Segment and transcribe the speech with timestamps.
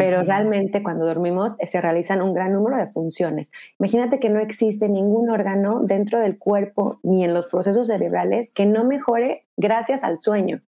[0.00, 3.52] pero realmente cuando dormimos eh, se realizan un gran número de funciones.
[3.78, 8.64] Imagínate que no existe ningún órgano dentro del cuerpo ni en los procesos cerebrales que
[8.64, 10.62] no mejore gracias al sueño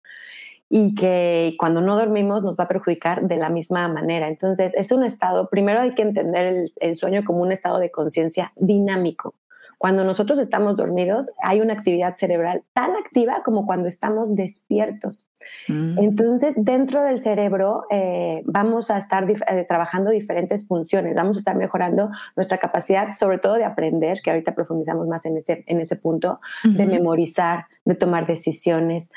[0.68, 4.29] y que cuando no dormimos nos va a perjudicar de la misma manera.
[4.29, 8.53] Entonces, es un estado, primero hay que entender el, sueño como un estado de conciencia
[8.56, 9.35] dinámico.
[9.83, 15.26] Cuando nosotros estamos dormidos, hay una actividad cerebral tan activa como cuando estamos despiertos.
[15.66, 15.98] Mm.
[15.98, 21.57] Entonces, dentro del cerebro eh, vamos a estar eh, trabajando diferentes funciones, vamos a estar
[21.57, 25.96] mejorando nuestra capacidad, sobre todo de aprender, que ahorita profundizamos más en ese, en ese
[25.96, 29.10] punto, de memorizar, de tomar decisiones,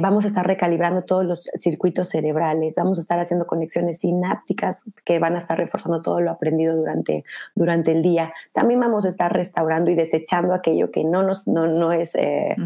[0.00, 5.18] vamos a estar recalibrando todos los circuitos cerebrales, vamos a estar haciendo conexiones sinápticas que
[5.18, 8.32] van a estar reforzando todo lo aprendido durante, durante el día.
[8.52, 12.56] También vamos a estar restaurando y desechando aquello que no, nos, no, es eh,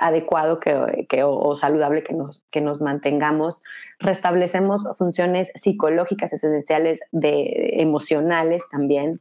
[0.00, 3.62] adecuado que, que, o, saludable que nos, que nos mantengamos.
[3.98, 9.20] Restablecemos funciones psicológicas esenciales, de, emocionales también.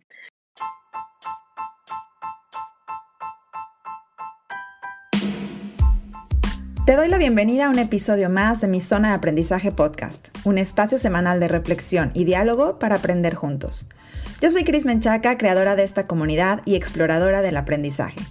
[6.87, 10.57] Te doy la bienvenida a un episodio más de mi Zona de Aprendizaje Podcast, un
[10.57, 13.85] espacio semanal de reflexión y diálogo para aprender juntos.
[14.39, 18.21] Yo soy Cris Menchaca, creadora de esta comunidad y exploradora del aprendizaje.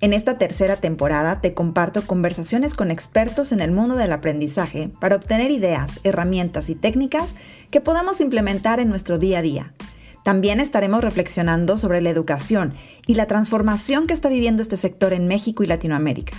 [0.00, 5.16] En esta tercera temporada te comparto conversaciones con expertos en el mundo del aprendizaje para
[5.16, 7.34] obtener ideas, herramientas y técnicas
[7.72, 9.74] que podamos implementar en nuestro día a día.
[10.22, 15.26] También estaremos reflexionando sobre la educación y la transformación que está viviendo este sector en
[15.26, 16.36] México y Latinoamérica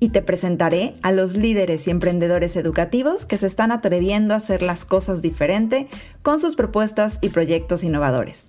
[0.00, 4.62] y te presentaré a los líderes y emprendedores educativos que se están atreviendo a hacer
[4.62, 5.88] las cosas diferente
[6.22, 8.46] con sus propuestas y proyectos innovadores.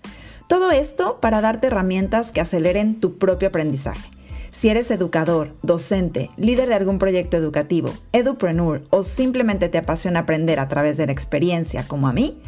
[0.48, 4.10] Todo esto para darte herramientas que aceleren tu propio aprendizaje.
[4.52, 10.60] Si eres educador, docente, líder de algún proyecto educativo, edupreneur o simplemente te apasiona aprender
[10.60, 12.40] a través de la experiencia como a mí,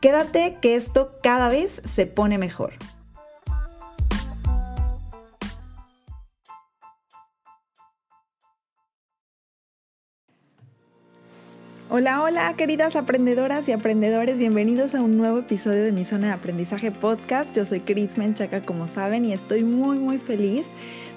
[0.00, 2.74] quédate que esto cada vez se pone mejor.
[11.88, 16.32] Hola, hola, queridas aprendedoras y aprendedores, bienvenidos a un nuevo episodio de mi zona de
[16.32, 17.54] aprendizaje podcast.
[17.54, 20.66] Yo soy Cris Menchaca, como saben, y estoy muy, muy feliz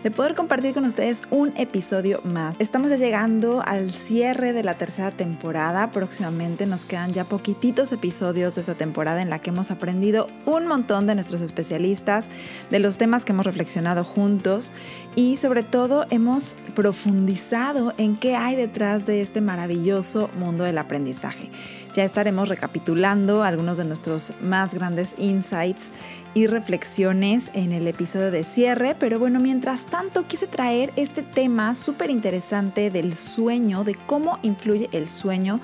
[0.03, 2.55] de poder compartir con ustedes un episodio más.
[2.59, 5.91] Estamos ya llegando al cierre de la tercera temporada.
[5.91, 10.67] Próximamente nos quedan ya poquititos episodios de esta temporada en la que hemos aprendido un
[10.67, 12.27] montón de nuestros especialistas,
[12.69, 14.71] de los temas que hemos reflexionado juntos
[15.15, 21.49] y sobre todo hemos profundizado en qué hay detrás de este maravilloso mundo del aprendizaje.
[21.95, 25.89] Ya estaremos recapitulando algunos de nuestros más grandes insights
[26.33, 31.75] y reflexiones en el episodio de cierre, pero bueno, mientras tanto quise traer este tema
[31.75, 35.59] súper interesante del sueño, de cómo influye el sueño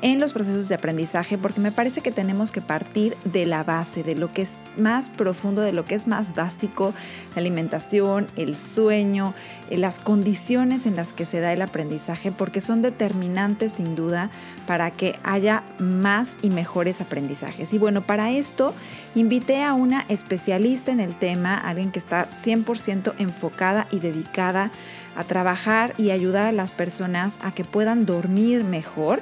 [0.00, 4.04] en los procesos de aprendizaje porque me parece que tenemos que partir de la base,
[4.04, 6.94] de lo que es más profundo, de lo que es más básico,
[7.34, 9.34] la alimentación, el sueño,
[9.70, 14.30] eh, las condiciones en las que se da el aprendizaje porque son determinantes sin duda
[14.66, 17.72] para que haya más y mejores aprendizajes.
[17.72, 18.74] Y bueno, para esto
[19.14, 24.70] invité a una especialista en el tema, alguien que está 100% enfocada y dedicada
[25.16, 29.20] a trabajar y ayudar a las personas a que puedan dormir mejor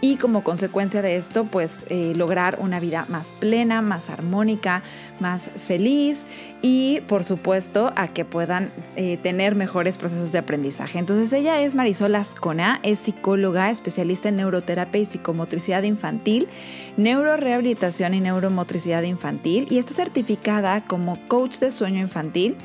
[0.00, 4.82] y como consecuencia de esto pues eh, lograr una vida más plena, más armónica,
[5.20, 6.24] más feliz
[6.68, 10.98] y por supuesto a que puedan eh, tener mejores procesos de aprendizaje.
[10.98, 16.48] Entonces ella es Marisol Ascona, es psicóloga, especialista en neuroterapia y psicomotricidad infantil,
[16.96, 22.56] neurorehabilitación y neuromotricidad infantil y está certificada como coach de sueño infantil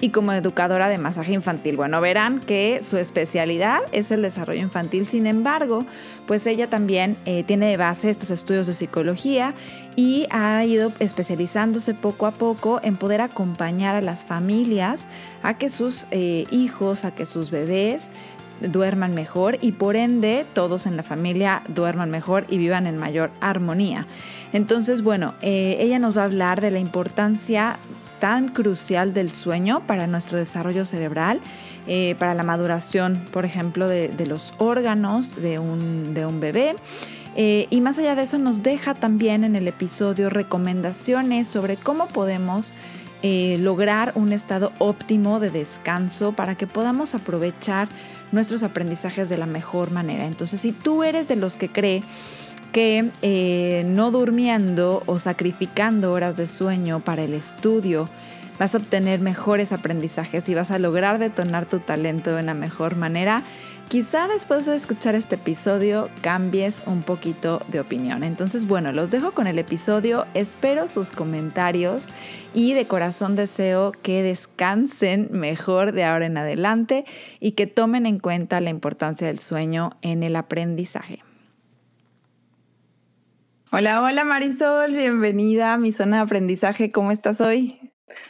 [0.00, 1.76] y como educadora de masaje infantil.
[1.76, 5.84] Bueno, verán que su especialidad es el desarrollo infantil, sin embargo,
[6.28, 9.54] pues ella también eh, tiene de base estos estudios de psicología
[9.96, 15.06] y ha ido especializándose poco a poco en poder acompañar a las familias
[15.42, 18.10] a que sus eh, hijos, a que sus bebés
[18.60, 23.30] duerman mejor y por ende todos en la familia duerman mejor y vivan en mayor
[23.40, 24.06] armonía.
[24.52, 27.78] Entonces, bueno, eh, ella nos va a hablar de la importancia
[28.18, 31.40] tan crucial del sueño para nuestro desarrollo cerebral,
[31.86, 36.74] eh, para la maduración, por ejemplo, de, los órganos de un, bebé.
[37.36, 42.08] Eh, y más allá de eso nos deja también en el episodio recomendaciones sobre cómo
[42.08, 42.72] podemos
[43.22, 47.88] eh, lograr un estado óptimo de descanso para que podamos aprovechar
[48.32, 50.26] nuestros aprendizajes de la mejor manera.
[50.26, 52.02] Entonces, si tú eres de los que cree
[52.72, 58.08] que eh, no durmiendo o sacrificando horas de sueño para el estudio
[58.58, 62.96] vas a obtener mejores aprendizajes y vas a lograr detonar tu talento de una mejor
[62.96, 63.42] manera,
[63.88, 68.22] Quizá después de escuchar este episodio cambies un poquito de opinión.
[68.22, 72.08] Entonces, bueno, los dejo con el episodio, espero sus comentarios
[72.52, 77.06] y de corazón deseo que descansen mejor de ahora en adelante
[77.40, 81.20] y que tomen en cuenta la importancia del sueño en el aprendizaje.
[83.72, 86.92] Hola, hola Marisol, bienvenida a mi zona de aprendizaje.
[86.92, 87.80] ¿Cómo estás hoy?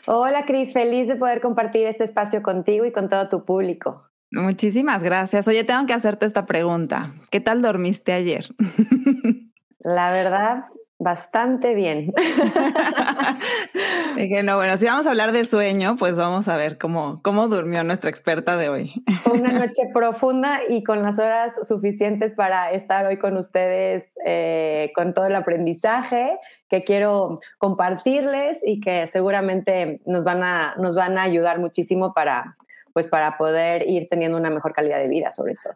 [0.07, 4.08] Hola Cris, feliz de poder compartir este espacio contigo y con todo tu público.
[4.31, 5.49] Muchísimas gracias.
[5.49, 7.15] Oye, tengo que hacerte esta pregunta.
[7.31, 8.55] ¿Qué tal dormiste ayer?
[9.79, 10.65] La verdad,
[10.99, 12.13] bastante bien.
[14.17, 17.49] Dije, no, bueno, si vamos a hablar de sueño, pues vamos a ver cómo, cómo
[17.49, 18.93] durmió nuestra experta de hoy.
[19.33, 25.15] Una noche profunda y con las horas suficientes para estar hoy con ustedes eh, con
[25.15, 26.37] todo el aprendizaje
[26.69, 32.57] que quiero compartirles y que seguramente nos van a, nos van a ayudar muchísimo para
[32.93, 35.75] pues para poder ir teniendo una mejor calidad de vida sobre todo.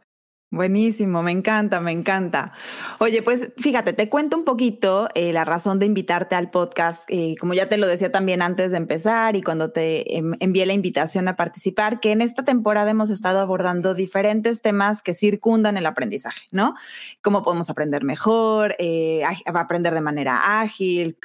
[0.53, 2.53] Buenísimo, me encanta, me encanta.
[2.99, 7.37] Oye, pues fíjate, te cuento un poquito eh, la razón de invitarte al podcast, eh,
[7.41, 10.75] como ya te lo decía también antes de empezar y cuando te em, envié la
[10.75, 15.87] invitación a participar, que en esta temporada hemos estado abordando diferentes temas que circundan el
[15.87, 16.75] aprendizaje, ¿no?
[17.23, 21.17] Cómo podemos aprender mejor, eh, aprender de manera ágil,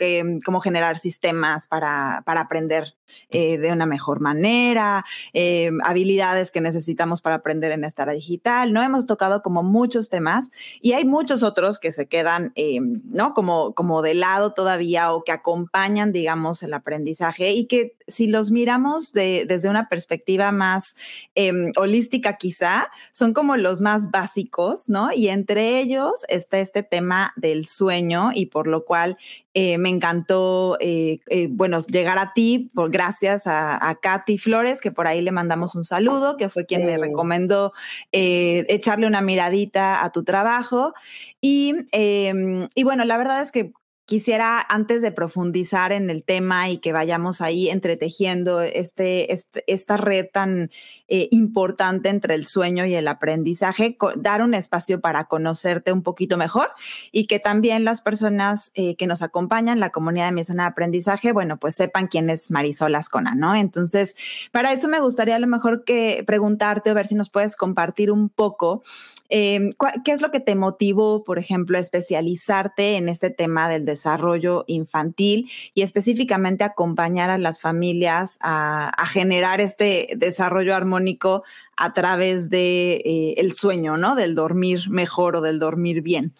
[0.45, 2.95] cómo generar sistemas para, para aprender
[3.29, 8.73] eh, de una mejor manera, eh, habilidades que necesitamos para aprender en esta era digital,
[8.73, 8.83] ¿no?
[8.83, 10.51] Hemos tocado como muchos temas
[10.81, 13.33] y hay muchos otros que se quedan, eh, ¿no?
[13.33, 18.51] Como, como de lado todavía o que acompañan, digamos, el aprendizaje y que si los
[18.51, 20.95] miramos desde una perspectiva más
[21.35, 25.09] em, holística quizá, son como los más básicos, ¿no?
[25.13, 29.17] Y entre ellos está este tema del sueño y por lo cual
[29.59, 34.81] eh, me encantó, eh, eh, bueno, llegar a ti, por, gracias a, a, Katy Flores,
[34.81, 37.73] que por ahí le mandamos un saludo, que fue quien me recomendó
[38.11, 40.93] echarle una miradita a tu trabajo.
[41.39, 43.71] Y, em, y bueno, la verdad es que
[44.07, 49.97] quisiera, antes de profundizar en el tema y que vayamos ahí entretejiendo este, este esta
[49.97, 50.71] red tan
[51.09, 56.37] eh, importante entre el sueño y el aprendizaje, dar un espacio para conocerte un poquito
[56.37, 56.69] mejor
[57.11, 60.69] y que también las personas eh, que nos acompañan, la comunidad de mi zona de
[60.69, 63.55] aprendizaje, bueno, pues sepan quién es Marisol Ascona, ¿no?
[63.55, 64.15] Entonces,
[64.53, 68.09] para eso me gustaría a lo mejor que preguntarte o ver si nos puedes compartir
[68.09, 68.83] un poco
[69.29, 69.71] Em,
[70.05, 74.63] ¿Qué es lo que te motivó, por ejemplo, a especializarte en este tema del desarrollo
[74.67, 81.43] infantil y específicamente acompañar a las familias a, generar este desarrollo armónico
[81.75, 84.15] a través de eh, sueño, ¿no?
[84.15, 86.33] Del dormir mejor o del dormir bien.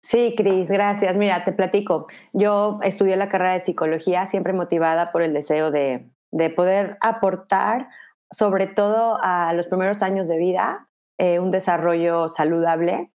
[0.00, 1.16] Sí, Cris, gracias.
[1.16, 2.06] Mira, te platico.
[2.32, 7.88] Yo estudié la carrera de psicología siempre motivada por el deseo de, de poder aportar
[8.30, 10.87] sobre todo a los primeros años de vida
[11.18, 13.10] eh, un desarrollo saludable,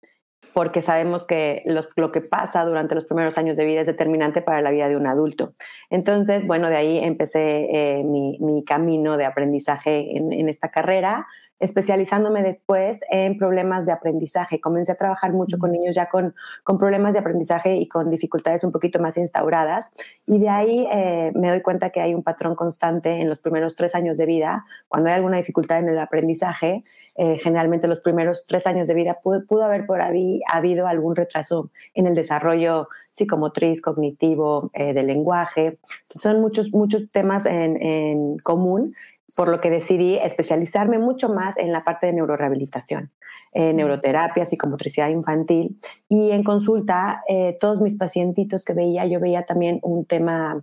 [0.53, 1.63] porque sabemos que
[1.95, 4.97] lo que pasa durante los primeros años de vida es determinante para la vida de
[4.97, 5.53] un adulto.
[5.89, 11.25] Entonces, bueno, de ahí empecé eh, mi, camino de aprendizaje en, en esta carrera
[11.61, 14.59] especializándome después en problemas de aprendizaje.
[14.59, 18.63] Comencé a trabajar mucho con niños ya con, con problemas de aprendizaje y con dificultades
[18.63, 19.93] un poquito más instauradas.
[20.25, 23.75] Y de ahí eh, me doy cuenta que hay un patrón constante en los primeros
[23.75, 24.63] tres años de vida.
[24.87, 26.83] Cuando hay alguna dificultad en el aprendizaje,
[27.15, 31.69] eh, generalmente los primeros tres años de vida pudo, haber por ahí habido algún retraso
[31.93, 35.77] en el desarrollo psicomotriz, cognitivo, eh, del lenguaje.
[36.09, 38.91] Son muchos, muchos temas en, en común
[39.35, 43.11] por lo que decidí especializarme mucho más en la parte de neurorehabilitación,
[43.53, 45.75] neuroterapia, psicomotricidad infantil
[46.07, 50.61] y en consulta eh, todos mis pacientitos que veía, yo veía también un tema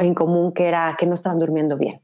[0.00, 2.00] en común que era que no estaban durmiendo bien.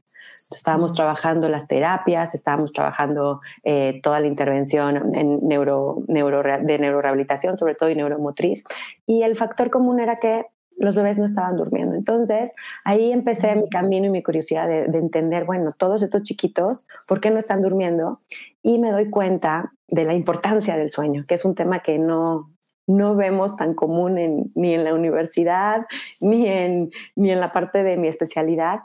[0.51, 7.57] Estábamos trabajando las terapias, estábamos trabajando eh, toda la intervención en neuro, neuro, de neurorehabilitación,
[7.57, 8.65] sobre todo y neuromotriz.
[9.07, 10.45] Y el factor común era que
[10.77, 11.95] los bebés no estaban durmiendo.
[11.95, 12.51] Entonces,
[12.85, 17.29] ahí empecé mi camino y mi curiosidad de, entender, bueno, todos estos chiquitos, ¿por qué
[17.29, 18.19] no están durmiendo?
[18.63, 22.49] Y me doy cuenta de la importancia del sueño, que es un tema que no,
[22.87, 25.85] no vemos tan común ni en la universidad,
[26.19, 28.79] ni en, ni en la parte de mi especialidad.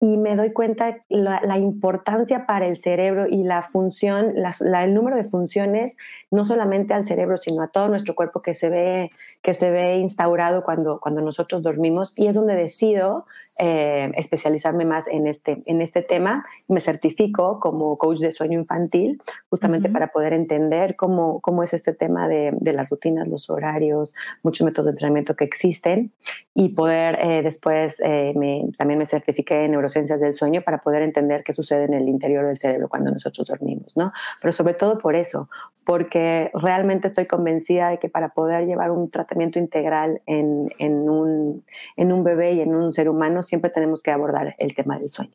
[0.00, 5.16] Y me doy cuenta la, la importancia para el cerebro y la función, el número
[5.16, 5.96] de funciones
[6.30, 9.10] no solamente al cerebro, sino a todo nuestro cuerpo que se ve,
[9.42, 12.12] que se ve instaurado cuando, cuando nosotros dormimos.
[12.18, 13.26] Y es donde decido
[13.58, 16.44] eh, especializarme más en este, en este tema.
[16.68, 21.94] Me certifico como coach de sueño infantil, justamente para poder entender cómo, cómo es este
[21.94, 26.12] tema de, de, las rutinas, los horarios, muchos métodos de entrenamiento que existen
[26.54, 31.02] y poder eh, después, eh, me, también me certifiqué en neurociencias del sueño para poder
[31.02, 34.12] entender qué sucede en el interior del cerebro cuando nosotros dormimos, ¿no?
[34.42, 35.48] Pero sobre todo por eso,
[35.86, 36.17] porque
[36.54, 41.64] realmente estoy convencida de que para poder llevar un tratamiento integral en, en, un,
[41.96, 45.08] en un bebé y en un ser humano, siempre tenemos que abordar el tema del
[45.08, 45.32] sueño.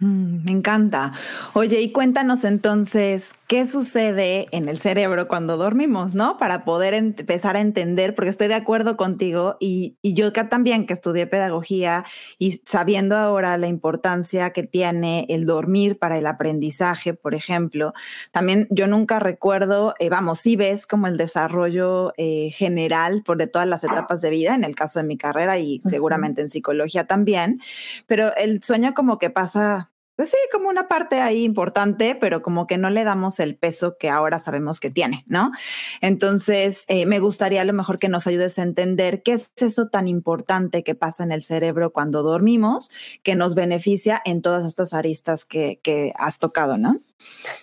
[0.00, 1.10] Mm, me encanta.
[1.54, 6.36] Oye, y cuéntanos entonces, ¿qué sucede en el cerebro cuando dormimos, no?
[6.36, 10.92] Para poder empezar a entender, porque estoy de acuerdo contigo y, y yo también que
[10.94, 12.04] estudié pedagogía
[12.38, 17.92] y sabiendo ahora la importancia que tiene el dormir para el aprendizaje, por ejemplo,
[18.30, 23.48] también yo nunca recuerdo, eh, vamos, sí ves como el desarrollo eh, general por de
[23.48, 27.08] todas las etapas de vida, en el caso de mi carrera y seguramente en psicología
[27.08, 27.60] también,
[28.06, 29.87] pero el sueño como que pasa
[30.18, 33.98] pues sí, como una parte ahí importante, pero como que no le damos el peso
[33.98, 35.52] que ahora sabemos que tiene, ¿no?
[36.00, 39.90] Entonces, eh, me gustaría a lo mejor que nos ayudes a entender qué es eso
[39.90, 42.90] tan importante que pasa en el cerebro cuando dormimos,
[43.22, 46.98] que nos beneficia en todas estas aristas que, que has tocado, ¿no?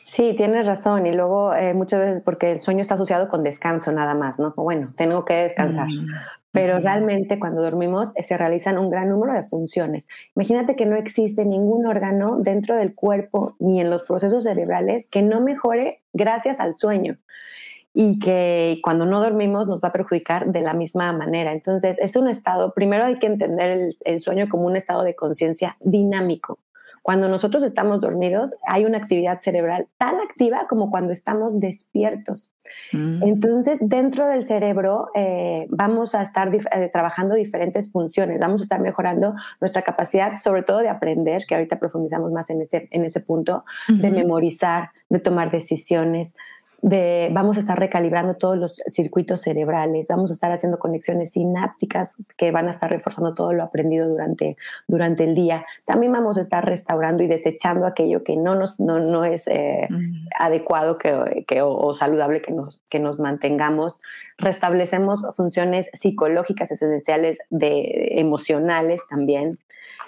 [0.03, 1.05] Sí, tienes razón.
[1.05, 4.53] Y luego eh, muchas veces porque el sueño está asociado con descanso nada más, ¿no?
[4.55, 5.87] Bueno, tengo que descansar.
[5.87, 6.07] Mm,
[6.55, 10.07] Pero realmente cuando dormimos eh, se realizan un gran número de funciones.
[10.35, 15.21] Imagínate que no existe ningún órgano dentro del cuerpo ni en los procesos cerebrales que
[15.21, 17.17] no mejore gracias al sueño
[17.93, 21.51] y que cuando no dormimos nos va a perjudicar de la misma manera.
[21.51, 25.75] Entonces, es un estado, primero hay que entender el sueño como un estado de conciencia
[25.81, 26.57] dinámico.
[27.05, 32.51] Cuando nosotros estamos dormidos, hay una actividad cerebral tan activa como cuando estamos despiertos.
[32.93, 33.21] Mm.
[33.21, 38.79] Entonces, dentro del cerebro eh, vamos a estar eh, trabajando diferentes funciones, vamos a estar
[38.79, 43.19] mejorando nuestra capacidad, sobre todo de aprender, que ahorita profundizamos más en ese, en ese
[43.19, 46.33] punto, de memorizar, de tomar decisiones,
[46.81, 52.51] vamos a estar recalibrando todos los circuitos cerebrales, vamos a estar haciendo conexiones sinápticas que
[52.51, 55.65] van a estar reforzando todo lo aprendido durante, durante el día.
[55.85, 59.87] También vamos a estar restaurando y desechando aquello que no, nos, no, no es eh,
[60.37, 63.99] adecuado que, que, o, saludable que nos, que nos mantengamos.
[64.37, 69.59] Restablecemos funciones psicológicas esenciales, de, emocionales también.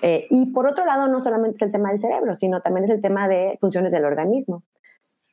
[0.01, 2.91] Eh, y por otro lado, no solamente es el tema del cerebro, sino también es
[2.91, 4.63] el tema de funciones del organismo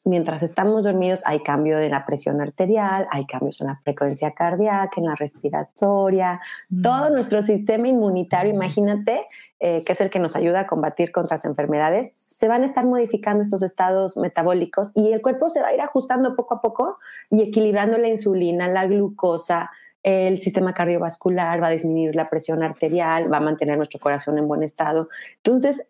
[0.05, 4.93] mientras estamos dormidos hay cambio de la presión arterial, hay cambios en la frecuencia cardíaca,
[4.97, 6.83] en la respiratoria, mm.
[6.83, 9.27] todo nuestro sistema inmunitario, imagínate,
[9.61, 12.67] eh, que es el que nos ayuda a combatir contra las enfermedades, se van a
[12.67, 16.61] estar modificando estos estados metabólicos y el cuerpo se va a ir ajustando poco a
[16.61, 16.99] poco
[17.31, 19.71] y equilibrando la insulina, la glucosa,
[20.03, 24.47] el sistema cardiovascular, va a disminuir la presión arterial, va a mantener nuestro corazón en
[24.47, 25.09] buen estado.
[25.37, 25.83] Entonces,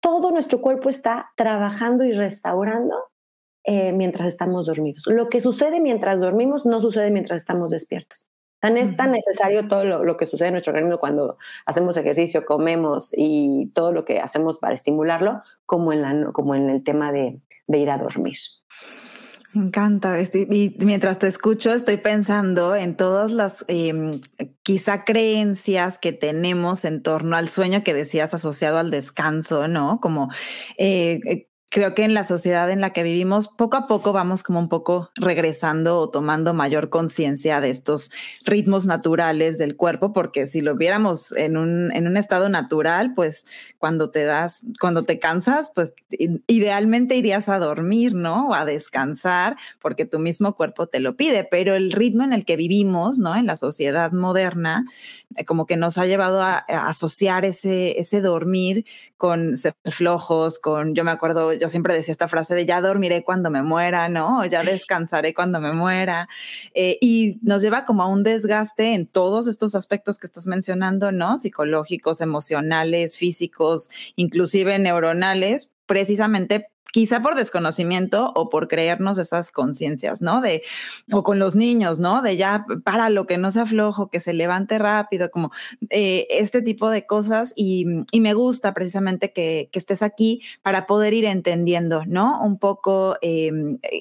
[0.00, 2.94] todo nuestro cuerpo está trabajando y restaurando
[3.66, 5.04] eh, mientras estamos dormidos.
[5.06, 8.26] Lo que sucede mientras dormimos no sucede mientras estamos despiertos.
[8.60, 13.12] Tan es tan necesario todo lo, que sucede en nuestro organismo cuando hacemos ejercicio, comemos
[13.16, 17.40] y todo lo que hacemos para estimularlo, como en, la, como en el tema de,
[17.68, 18.36] ir a dormir.
[19.52, 20.18] Me encanta.
[20.20, 24.20] Y mientras te escucho, estoy pensando en todas las em,
[24.62, 30.00] quizá creencias que tenemos en torno al sueño que decías asociado al descanso, ¿no?
[30.00, 30.30] Como
[30.78, 34.60] eh, creo que en la sociedad en la que vivimos, poco a poco vamos como
[34.60, 38.12] un poco regresando o tomando mayor conciencia de estos
[38.44, 43.44] ritmos naturales del cuerpo, porque si lo viéramos en un, en un estado natural, pues
[43.78, 45.94] cuando te das, cuando te cansas, pues
[46.46, 48.50] idealmente irías a dormir, ¿no?
[48.50, 52.44] O a descansar, porque tu mismo cuerpo te lo pide, pero el ritmo en el
[52.44, 53.34] que vivimos, ¿no?
[53.34, 54.84] En la sociedad moderna,
[55.34, 58.84] eh, como que nos ha llevado a, asociar ese, ese dormir
[59.16, 63.24] con ser flojos, con, yo me acuerdo, yo siempre decía esta frase de ya dormiré
[63.24, 64.40] cuando me muera, ¿no?
[64.40, 66.28] O ya descansaré cuando me muera.
[66.74, 71.10] Eh, y nos lleva como a un desgaste en todos estos aspectos que estás mencionando,
[71.10, 71.38] ¿no?
[71.38, 80.40] Psicológicos, emocionales, físicos, inclusive neuronales, precisamente quizá por desconocimiento o por creernos esas conciencias, ¿no?
[80.40, 80.62] De,
[81.10, 82.22] o con los niños, ¿no?
[82.22, 85.50] De ya para lo que no se aflojo, que se levante rápido, como
[85.90, 87.52] eh, este tipo de cosas.
[87.56, 87.86] Y,
[88.24, 92.40] me gusta precisamente que, estés aquí para poder ir entendiendo, ¿no?
[92.40, 93.50] Un poco eh,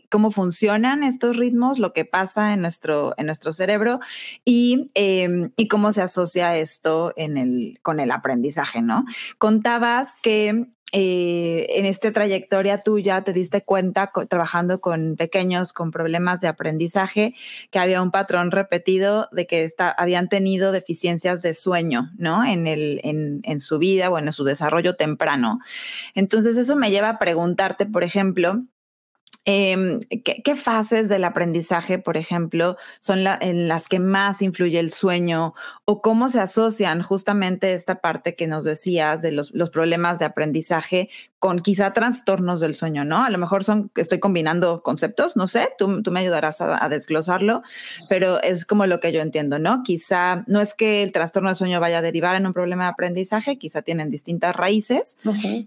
[0.09, 3.99] cómo funcionan estos ritmos, lo que pasa en nuestro, en nuestro cerebro
[4.45, 9.03] y, em, y cómo se asocia esto en el, con el aprendizaje, ¿no?
[9.39, 16.39] Contabas que eh, en esta trayectoria tuya te diste cuenta trabajando con pequeños con problemas
[16.39, 17.33] de aprendizaje
[17.71, 22.45] que había un patrón repetido de que habían tenido deficiencias de sueño, ¿no?
[22.45, 25.59] En, el, en, en su vida o en su desarrollo temprano.
[26.13, 28.63] Entonces eso me lleva a preguntarte, por ejemplo,
[29.45, 35.53] Em, ¿qué, fases del aprendizaje, por ejemplo, son en las que más influye el sueño
[35.83, 40.25] o cómo se asocian justamente esta parte que nos decías de los, los problemas de
[40.25, 41.09] aprendizaje
[41.39, 43.25] con quizá trastornos del sueño, ¿no?
[43.25, 47.63] A lo mejor son, estoy combinando conceptos, no sé, tú, tú me ayudarás a, desglosarlo,
[48.07, 49.83] pero es como lo que yo entiendo, ¿no?
[49.83, 52.91] Quizá no es que el trastorno del sueño vaya a derivar en un problema de
[52.91, 55.17] aprendizaje, quizá tienen distintas raíces,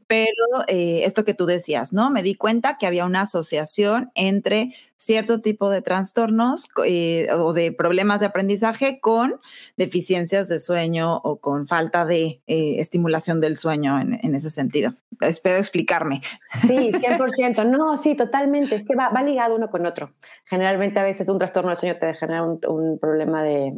[0.06, 0.32] pero
[0.66, 2.08] eh, esto que tú decías, ¿no?
[2.08, 3.65] Me di cuenta que había una asociación
[4.14, 9.40] entre cierto tipo de trastornos eh, o de problemas de aprendizaje con
[9.76, 14.94] deficiencias de sueño o con falta de eh, estimulación del sueño en, en ese sentido.
[15.20, 16.20] Espero explicarme.
[16.66, 17.66] Sí, 100%.
[17.66, 18.76] No, sí, totalmente.
[18.76, 20.08] Es que va, va, ligado uno con otro.
[20.44, 23.72] Generalmente a veces un trastorno del sueño te genera un, un problema de,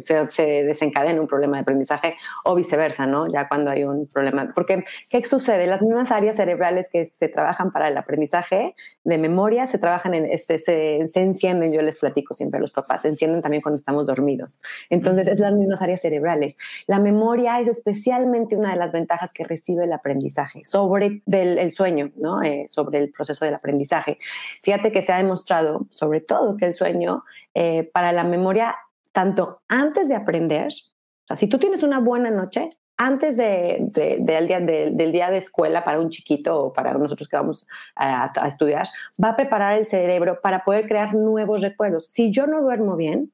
[0.00, 3.30] se, desencadena un problema de aprendizaje o viceversa, ¿no?
[3.32, 4.46] Ya cuando hay un problema.
[4.54, 5.66] Porque, ¿qué sucede?
[5.66, 8.74] Las mismas áreas cerebrales que se trabajan para el aprendizaje
[9.04, 12.72] de memoria se trabajan en, este, se, se encienden, yo les platico siempre a los
[12.72, 14.60] papás, se encienden también cuando estamos dormidos.
[14.88, 16.56] Entonces, es las mismas áreas cerebrales.
[16.86, 22.12] La memoria es especialmente una de las ventajas que recibe el aprendizaje sobre el sueño,
[22.16, 22.42] ¿no?
[22.42, 24.18] Eh, sobre el proceso del aprendizaje.
[24.62, 27.24] Fíjate que se ha demostrado, sobre todo, que el sueño
[27.54, 28.76] eh, para la memoria,
[29.12, 32.70] tanto antes de aprender, o sea, si tú tienes una buena noche,
[33.02, 33.78] antes de,
[34.18, 37.66] del, día, de escuela para un chiquito o para nosotros que vamos
[37.96, 38.86] a, estudiar,
[39.22, 42.08] va a preparar el cerebro para poder crear nuevos recuerdos.
[42.08, 43.32] Si yo no duermo bien,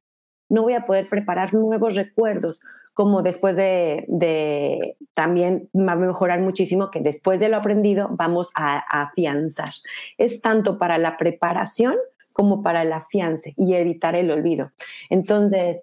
[0.48, 2.60] no voy a poder preparar nuevos recuerdos,
[2.94, 9.72] como después de, también mejorar muchísimo que después de lo aprendido vamos a, a afianzar.
[10.16, 11.96] Es tanto para la preparación
[12.32, 14.70] como para el afiance y evitar el olvido.
[15.10, 15.82] Entonces,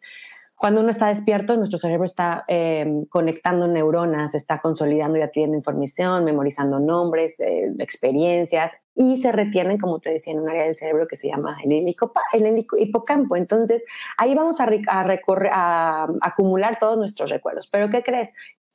[0.64, 6.24] cuando uno está despierto, nuestro cerebro está em, conectando neuronas, está consolidando y adquiriendo información,
[6.24, 11.06] memorizando nombres, eh, experiencias y se retienen, como te decía, en un área del cerebro
[11.06, 13.36] que se llama el, el hipocampo.
[13.36, 13.84] Entonces,
[14.16, 17.68] ahí vamos a, a, acumular todos nuestros recuerdos.
[17.70, 18.30] Pero, ¿qué crees?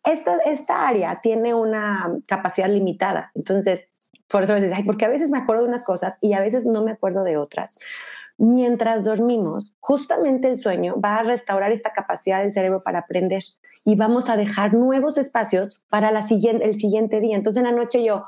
[0.04, 3.32] Esta, esta área tiene una capacidad limitada.
[3.34, 3.88] Entonces,
[4.28, 6.40] por eso a veces, ay, porque a veces me acuerdo de unas cosas y a
[6.40, 7.74] veces no me acuerdo de otras
[8.38, 13.42] mientras dormimos, justamente el sueño va a restaurar esta capacidad del cerebro para aprender
[13.84, 17.36] y vamos a dejar nuevos espacios para la siguiente, el siguiente día.
[17.36, 18.26] Entonces en la noche yo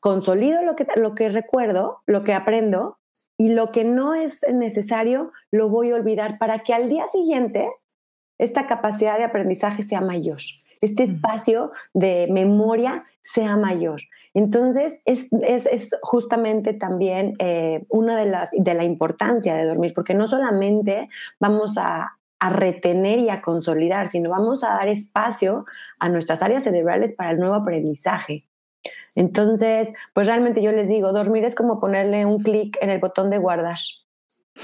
[0.00, 2.98] consolido lo que, lo que recuerdo, lo que aprendo
[3.38, 7.70] y lo que no es necesario lo voy a olvidar para que al día siguiente
[8.38, 10.38] esta capacidad de aprendizaje sea mayor,
[10.82, 14.02] este espacio de memoria sea mayor.
[14.34, 15.28] Entonces, es,
[16.02, 21.08] justamente también eh, una de las de la importancia de dormir, porque no solamente
[21.40, 25.64] vamos a, a retener y a consolidar, sino vamos a dar espacio
[26.00, 28.44] a nuestras áreas cerebrales para el nuevo aprendizaje.
[29.14, 33.30] Entonces, pues realmente yo les digo, dormir es como ponerle un clic en el botón
[33.30, 33.78] de guardar.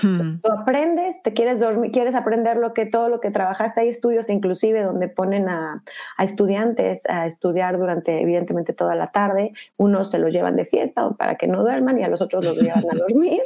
[0.03, 0.41] Hmm.
[0.61, 3.81] Aprendes, te quieres dormir, quieres aprender lo que todo lo que trabajaste.
[3.81, 5.83] Hay estudios inclusive donde ponen a,
[6.19, 9.53] estudiantes a estudiar durante evidentemente toda la tarde.
[9.79, 12.57] Unos se los llevan de fiesta para que no duerman y a los otros los
[12.57, 13.43] llevan a dormir.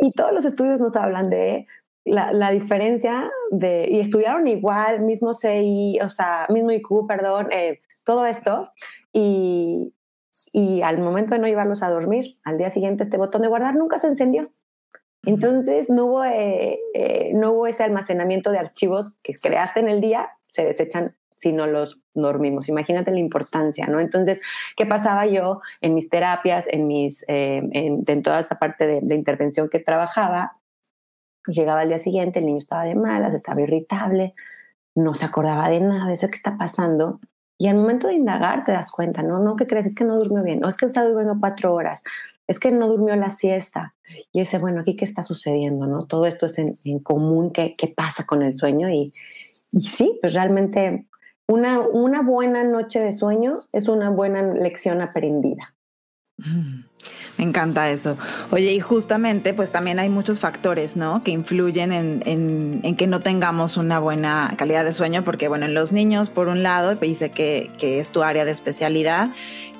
[0.00, 1.66] Y todos los estudios nos hablan de
[2.04, 8.26] la, diferencia de, y estudiaron igual, mismo CI, o sea, mismo IQ, perdón, eh, todo
[8.26, 8.70] esto.
[9.12, 9.92] Y,
[10.52, 13.74] y al momento de no llevarlos a dormir, al día siguiente este botón de guardar
[13.74, 14.50] nunca se encendió.
[15.24, 20.00] Entonces no hubo, eh, eh, no hubo ese almacenamiento de archivos que creaste en el
[20.00, 22.68] día, se desechan si no los dormimos.
[22.68, 24.00] Imagínate la importancia, ¿no?
[24.00, 24.40] Entonces,
[24.76, 29.14] ¿qué pasaba yo en mis terapias, en, mis, eh, en, toda esta parte de, de,
[29.16, 30.56] intervención que trabajaba?
[31.46, 34.34] Llegaba al día siguiente, el niño estaba de malas, estaba irritable,
[34.94, 37.20] no se acordaba de nada de eso que está pasando.
[37.58, 39.40] Y al momento de indagar te das cuenta, ¿no?
[39.40, 39.86] No, ¿qué crees?
[39.86, 42.02] Es que no durmió bien, no es que está durmiendo cuatro horas,
[42.52, 43.94] es que no durmió la siesta.
[44.32, 46.06] Y yo dice, bueno, aquí qué está sucediendo, ¿no?
[46.06, 48.90] Todo esto es en, común, ¿qué, ¿qué, pasa con el sueño?
[48.90, 49.10] Y,
[49.78, 51.06] sí, pues realmente
[51.48, 55.74] una, una buena noche de sueño es una buena lección aprendida.
[56.36, 56.84] Mm.
[57.38, 58.16] Me encanta eso.
[58.50, 61.22] Oye, y justamente, pues también hay muchos factores, ¿no?
[61.22, 62.22] Que influyen en,
[62.82, 66.48] en, que no tengamos una buena calidad de sueño, porque, bueno, en los niños, por
[66.48, 69.30] un lado, dice que, que es tu área de especialidad,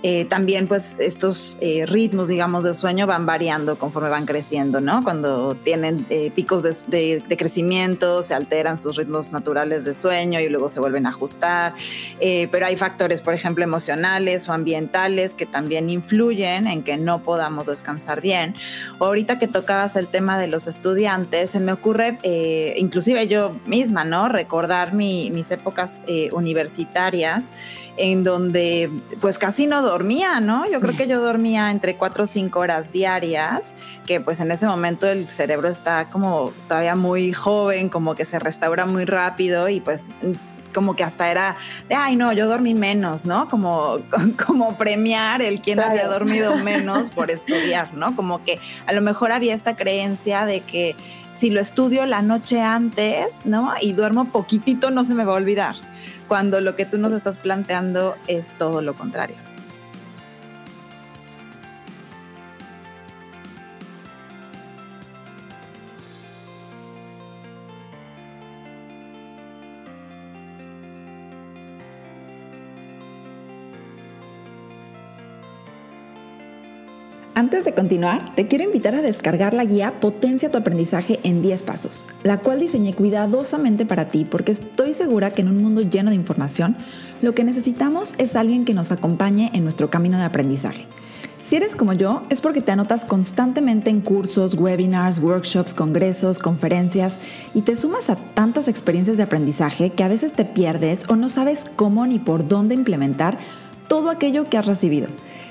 [0.04, 5.02] eh, también pues estos eh, ritmos, digamos, de sueño van variando conforme van creciendo, ¿no?
[5.04, 10.68] Cuando tienen eh, picos de, crecimiento, se alteran sus ritmos naturales de sueño y luego
[10.68, 11.74] se vuelven a ajustar.
[12.18, 17.66] pero hay factores, por ejemplo, emocionales o ambientales que también influyen en que no podamos
[17.66, 18.54] descansar bien.
[18.98, 22.18] Ahorita que tocabas el tema de los estudiantes, se me ocurre,
[22.76, 24.28] inclusive yo misma, ¿no?
[24.28, 27.52] Recordar mis épocas universitarias
[27.96, 30.68] en donde pues casi no dormía, ¿no?
[30.70, 33.74] Yo creo que yo dormía entre cuatro o cinco horas diarias,
[34.06, 38.38] que pues en ese momento el cerebro está como todavía muy joven, como que se
[38.38, 40.04] restaura muy rápido y pues
[40.72, 41.56] como que hasta era
[41.88, 43.48] de, ay, no, yo dormí menos, ¿no?
[43.48, 43.98] Como,
[44.46, 48.14] como premiar el quien había dormido menos por estudiar, ¿no?
[48.16, 50.96] Como que a lo mejor había esta creencia de que
[51.34, 53.72] si lo estudio la noche antes, ¿no?
[53.80, 55.76] Y duermo poquitito, no se me va a olvidar
[56.28, 59.51] cuando lo que tú nos estás planteando es todo lo contrario.
[77.42, 81.64] Antes de continuar, te quiero invitar a descargar la guía Potencia tu aprendizaje en 10
[81.64, 86.10] pasos, la cual diseñé cuidadosamente para ti porque estoy segura que en un mundo lleno
[86.10, 86.76] de información,
[87.20, 90.86] lo que necesitamos es alguien que nos acompañe en nuestro camino de aprendizaje.
[91.42, 97.18] Si eres como yo, es porque te anotas constantemente en cursos, webinars, workshops, congresos, conferencias
[97.54, 101.28] y te sumas a tantas experiencias de aprendizaje que a veces te pierdes o no
[101.28, 103.38] sabes cómo ni por dónde implementar
[103.92, 105.08] todo aquello que has recibido.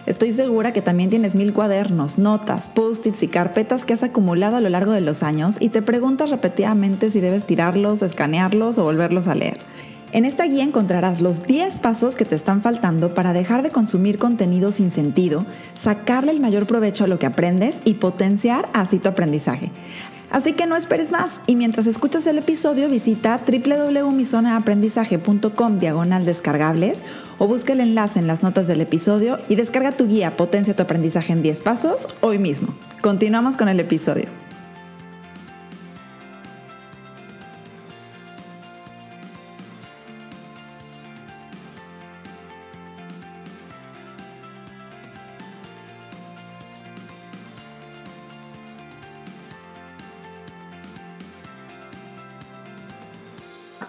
[0.08, 4.62] Estoy segura que también tienes mil cuadernos, notas, post-its y carpetas que has acumulado a
[4.62, 9.27] lo largo de los años y te preguntas repetidamente si debes tirarlos, escanearlos o volverlos
[9.27, 9.60] a leer.
[10.12, 14.17] En esta guía encontrarás los 10 pasos que te están faltando para dejar de consumir
[14.17, 19.08] contenido sin sentido, sacarle el mayor provecho a lo que aprendes y potenciar así tu
[19.08, 19.69] aprendizaje.
[20.32, 27.04] Así que no esperes más y mientras escuchas el episodio visita www.mizonaaprendizaje.com diagonal descargables
[27.41, 30.84] o busca el enlace en las notas del episodio y descarga tu guía Potencia tu
[30.84, 32.75] aprendizaje en 10 pasos hoy mismo.
[33.01, 34.40] Continuamos con el episodio.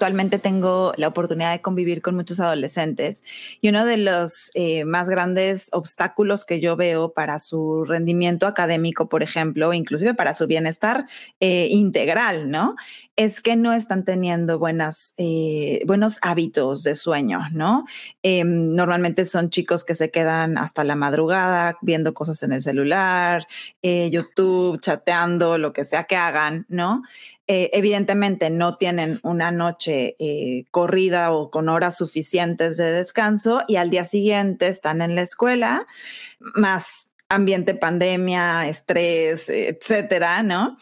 [0.03, 3.23] Actualmente tengo la oportunidad de convivir con muchos adolescentes
[3.61, 9.09] y uno de los eh, más grandes obstáculos que yo veo para su rendimiento académico,
[9.09, 11.07] por ejemplo, inclusive para su bienestar
[11.38, 12.75] eh, integral, ¿no?
[13.15, 17.85] Es que no están teniendo buenas, eh, buenos hábitos de sueño, ¿no?
[18.25, 23.47] Em, normalmente son chicos que se quedan hasta la madrugada viendo cosas en el celular,
[23.83, 27.03] YouTube, chateando, lo que sea que hagan, ¿no?
[27.55, 33.77] Eh, evidentemente no tienen una noche eh, corrida o con horas suficientes de descanso y
[33.77, 35.87] al día siguiente están en la escuela,
[36.38, 40.79] más ambiente pandemia, estrés, etcétera, ¿no?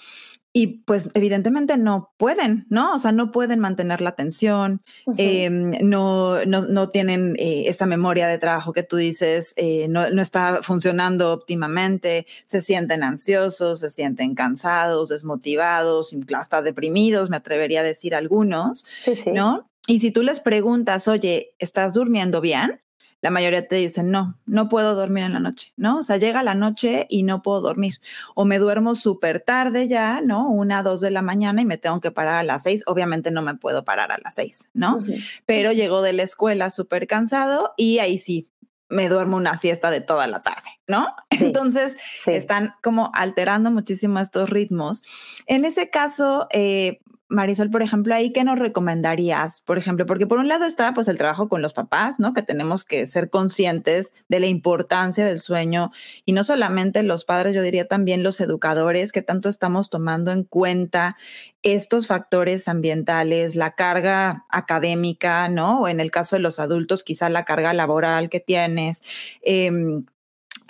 [0.52, 2.94] Y pues evidentemente no pueden, ¿no?
[2.94, 4.82] O sea, no pueden mantener la atención,
[5.16, 10.10] em, no, no, no, tienen eh, esta memoria de trabajo que tú dices, eh, no,
[10.10, 17.80] no, está funcionando óptimamente, se sienten ansiosos, se sienten cansados, desmotivados, hasta deprimidos, me atrevería
[17.80, 18.84] a decir algunos,
[19.32, 19.70] ¿no?
[19.86, 22.80] Y si tú les preguntas, oye, ¿estás durmiendo bien?
[23.22, 25.98] La mayoría te dicen, no, no puedo dormir en la noche, ¿no?
[25.98, 28.00] O sea, llega la noche y no puedo dormir.
[28.35, 30.48] O me duermo súper tarde ya, ¿no?
[30.48, 32.83] Una, dos de la mañana y me tengo que parar a las seis.
[32.87, 35.04] Obviamente no me puedo parar a las seis, ¿no?
[35.44, 38.48] Pero llego de la escuela súper cansado y ahí sí,
[38.88, 41.14] me duermo una siesta de toda la tarde, ¿no?
[41.30, 45.02] Entonces, están como alterando muchísimo estos ritmos.
[45.46, 49.60] En ese caso, eh, Marisol, por ejemplo, ahí, ¿qué nos recomendarías?
[49.60, 52.34] Por ejemplo, porque por un lado está pues el trabajo con los papás, ¿no?
[52.34, 55.92] Que tenemos que ser conscientes de la importancia del sueño
[56.24, 60.42] y no solamente los padres, yo diría también los educadores, que tanto estamos tomando en
[60.42, 61.16] cuenta
[61.62, 65.82] estos factores ambientales, la carga académica, ¿no?
[65.82, 69.02] O en el caso de los adultos, quizá la carga laboral que tienes.
[69.42, 69.70] Eh,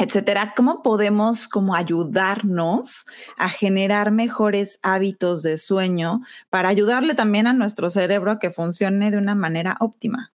[0.00, 7.52] etcétera, ¿cómo podemos como ayudarnos a generar mejores hábitos de sueño para ayudarle también a
[7.52, 10.32] nuestro cerebro a que funcione de una manera óptima?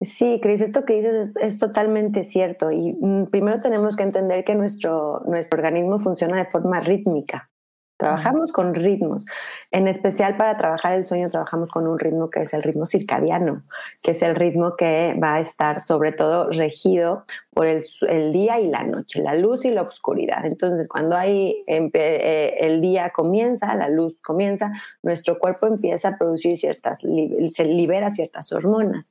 [0.00, 2.70] Sí, Cris, esto que dices es, totalmente cierto.
[2.70, 7.50] Y mm, primero tenemos que entender que nuestro, nuestro organismo funciona de forma rítmica.
[7.96, 9.24] Trabajamos con ritmos.
[9.70, 13.62] En especial para trabajar el sueño, trabajamos con un ritmo que es el ritmo circadiano,
[14.02, 17.84] que es el ritmo que va a estar sobre todo regido por el,
[18.32, 20.44] día y la noche, la luz y la oscuridad.
[20.44, 26.58] Entonces, cuando hay, eh, el día comienza, la luz comienza, nuestro cuerpo empieza a producir
[26.58, 29.10] ciertas, se libera ciertas hormonas.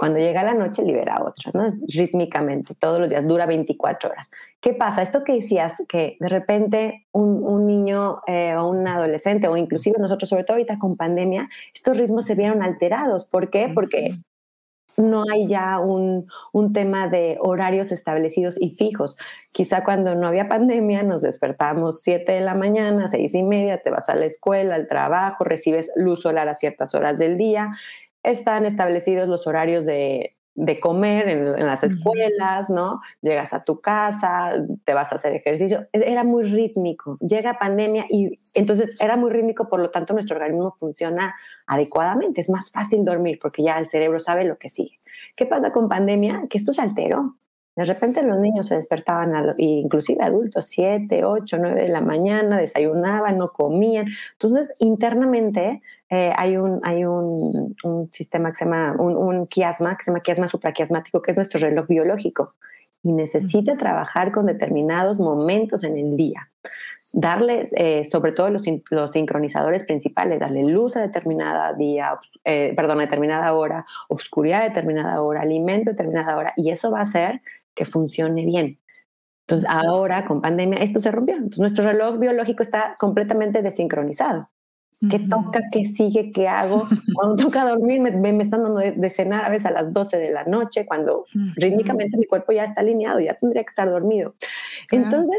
[0.00, 1.70] Cuando llega la noche libera otras, ¿no?
[1.86, 4.30] Rítmicamente, todos los días, dura 24 horas.
[4.58, 5.02] ¿Qué pasa?
[5.02, 10.30] Esto que decías, que de repente un, niño eh, o un adolescente, o inclusive nosotros,
[10.30, 13.26] sobre todo ahorita con pandemia, estos ritmos se vieron alterados.
[13.26, 13.70] ¿Por qué?
[13.74, 14.16] Porque
[14.96, 19.18] no hay ya un, un, tema de horarios establecidos y fijos.
[19.52, 23.90] Quizá cuando no había pandemia nos despertamos 7 de la mañana, seis y media, te
[23.90, 27.72] vas a la escuela, al trabajo, recibes luz solar a ciertas horas del día
[28.22, 30.36] están establecidos los horarios de,
[30.80, 33.00] comer en, las escuelas, ¿no?
[33.22, 34.52] Llegas a tu casa,
[34.84, 35.86] te vas a hacer ejercicio.
[35.92, 37.16] E, era muy rítmico.
[37.20, 41.34] Llega pandemia y entonces era muy rítmico, por lo tanto nuestro organismo funciona
[41.66, 42.40] adecuadamente.
[42.40, 44.98] Es más fácil dormir porque ya el cerebro sabe lo que sigue.
[45.36, 46.42] ¿Qué pasa con pandemia?
[46.50, 47.36] Que esto se alteró.
[47.76, 53.38] De repente los niños se despertaban, inclusive adultos, 7, 8, 9 de la mañana, desayunaban,
[53.38, 54.06] no comían.
[54.32, 55.80] Entonces, internamente
[56.10, 60.10] eh, hay, un, hay un, un, sistema que se llama, un, un quiasma, que se
[60.10, 62.54] llama quiasma supraquiasmático, que es nuestro reloj biológico
[63.02, 66.50] y necesita trabajar con determinados momentos en el día.
[67.12, 72.98] Darle, eh, sobre todo los, los, sincronizadores principales, darle luz a determinada día, eh, perdón,
[72.98, 77.02] a determinada hora, oscuridad a determinada hora, alimento a determinada hora, y eso va a
[77.02, 77.40] hacer
[77.80, 78.78] que funcione bien.
[79.46, 81.34] Entonces, ahora con pandemia, esto se rompió.
[81.34, 84.50] Entonces, nuestro reloj biológico está completamente desincronizado.
[85.10, 85.62] ¿Qué toca?
[85.72, 86.30] ¿Qué sigue?
[86.30, 86.86] ¿Qué hago?
[87.14, 90.30] Cuando toca dormir, me, me, están dando de, cenar a veces a las 12 de
[90.30, 91.24] la noche, cuando
[91.56, 94.34] rítmicamente mi cuerpo ya está alineado, ya tendría que estar dormido.
[94.90, 95.38] Entonces,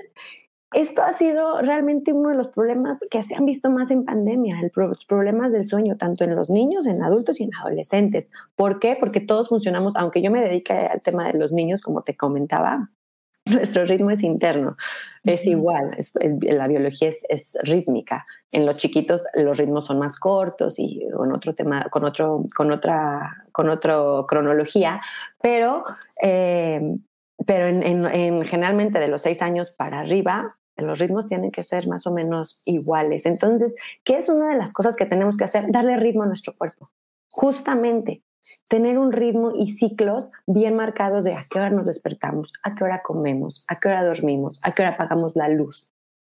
[0.74, 4.58] esto ha sido realmente uno de los problemas que se han visto más en pandemia,
[4.74, 8.32] los problemas del sueño, tanto en los niños, en adultos y en adolescentes.
[8.56, 8.96] ¿Por qué?
[8.98, 12.90] Porque todos funcionamos, aunque yo me dedique al tema de los niños, como te comentaba,
[13.46, 14.78] nuestro ritmo es interno,
[15.24, 15.98] es igual,
[16.42, 18.26] la biología es, rítmica.
[18.52, 22.72] En los chiquitos los ritmos son más cortos y con otro tema, con otro, con
[22.72, 25.02] otra, con otra cronología,
[25.42, 25.84] pero,
[26.22, 26.98] eh,
[27.46, 32.08] pero en, generalmente de los seis años para arriba los ritmos tienen que ser más
[32.08, 33.26] o menos iguales.
[33.26, 35.72] Entonces, ¿qué es una de las cosas que tenemos que hacer?
[35.72, 36.90] Darle ritmo a nuestro cuerpo.
[37.30, 38.24] Justamente,
[38.70, 42.84] tener un ritmo y ciclos bien marcados de a qué hora nos despertamos, a qué
[42.84, 45.88] hora comemos, a qué hora dormimos, a qué hora apagamos la luz.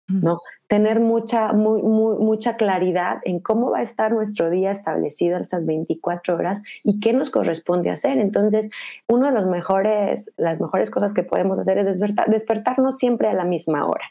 [0.08, 0.40] ¿no?
[0.68, 6.36] Tener mucha, muy, mucha claridad en cómo va a estar nuestro día establecido esas 24
[6.36, 8.20] horas y qué nos corresponde hacer.
[8.20, 8.70] Entonces,
[9.08, 13.46] una de los mejores, las mejores cosas que podemos hacer es despertarnos siempre a la
[13.46, 14.06] misma hora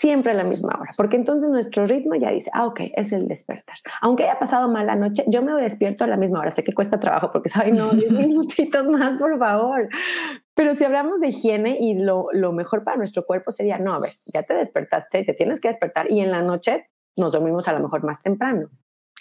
[0.00, 3.28] siempre a la misma hora, porque entonces nuestro ritmo ya dice, ah, ok, es el
[3.28, 3.76] despertar.
[4.00, 6.50] Aunque haya pasado mala noche, yo me despierto a la misma hora.
[6.50, 7.74] Sé que cuesta trabajo porque, ¿sabes?
[7.74, 9.90] No, 10 minutitos más, por favor.
[10.54, 14.00] Pero si hablamos de higiene y lo, lo mejor para nuestro cuerpo sería, no, a
[14.00, 17.74] ver, ya te despertaste, te tienes que despertar y en la noche nos dormimos a
[17.74, 18.70] lo mejor más temprano.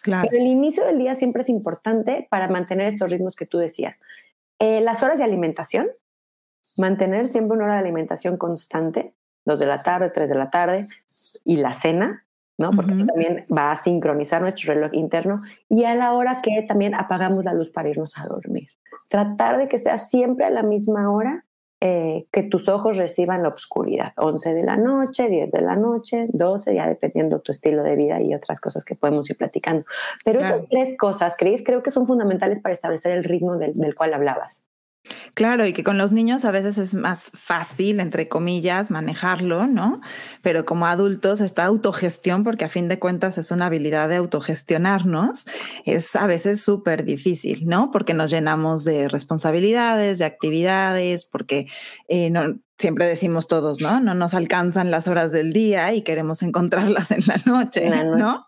[0.01, 0.29] Claro.
[0.29, 3.99] Pero el inicio del día siempre es importante para mantener estos ritmos que tú decías.
[4.59, 5.89] Eh, las horas de alimentación,
[6.77, 9.13] mantener siempre una hora de alimentación constante,
[9.49, 10.87] 2 de la tarde, 3 de la tarde,
[11.43, 12.23] y la cena,
[12.57, 12.71] ¿no?
[12.71, 16.93] Porque eso también va a sincronizar nuestro reloj interno y a la hora que también
[16.93, 18.69] apagamos la luz para irnos a dormir.
[19.07, 21.45] Tratar de que sea siempre a la misma hora
[21.81, 24.13] eh, que tus ojos reciban la oscuridad.
[24.17, 28.21] 11 de la noche, 10 de la noche, 12, ya dependiendo tu estilo de vida
[28.21, 29.85] y otras cosas que podemos ir platicando.
[30.25, 34.13] Pero esas tres cosas, Cris, creo que son fundamentales para establecer el ritmo del cual
[34.13, 34.65] hablabas.
[35.33, 40.01] Claro, y que con los niños a veces es más fácil, entre comillas, manejarlo, ¿no?
[40.41, 45.45] Pero como adultos, esta autogestión, porque a fin de cuentas es una habilidad de autogestionarnos,
[45.85, 47.91] es a veces súper difícil, ¿no?
[47.91, 51.67] Porque nos llenamos de responsabilidades, de actividades, porque
[52.07, 53.99] eh, no, siempre decimos todos, ¿no?
[53.99, 58.47] No nos alcanzan las horas del día y queremos encontrarlas en la noche, ¿no?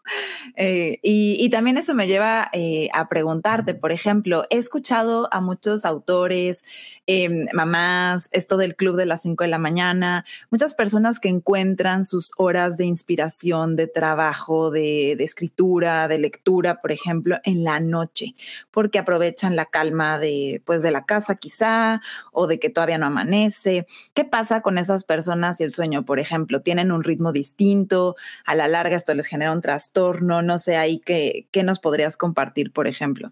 [0.56, 5.84] Eh, y, también eso me lleva eh, a preguntarte, por ejemplo, he escuchado a muchos
[5.84, 6.64] autores,
[7.12, 12.06] em, mamás, esto del club de las 5 de la mañana, muchas personas que encuentran
[12.06, 18.36] sus horas de inspiración, de trabajo, de, escritura, de lectura, por ejemplo, en la noche,
[18.72, 23.08] porque aprovechan la calma de, pues, de la casa quizá, o de que todavía no
[23.08, 23.88] amanece.
[24.14, 26.06] ¿Qué pasa con esas personas y el sueño?
[26.06, 30.58] Por ejemplo, tienen un ritmo distinto, a la larga esto les genera un trastorno, no
[30.58, 33.32] sé, ahí qué, qué nos podrías compartir, por ejemplo.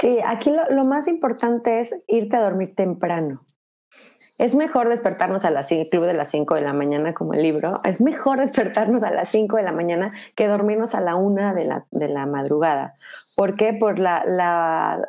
[0.00, 3.46] Sí, aquí lo, más importante es irte a dormir temprano.
[4.38, 7.80] Es mejor despertarnos a las club de las 5 de la mañana como el libro.
[7.84, 11.64] Es mejor despertarnos a las 5 de la mañana que dormirnos a la 1 de
[11.66, 12.96] la, de la madrugada.
[13.36, 13.72] ¿Por qué?
[13.72, 15.00] Por la, la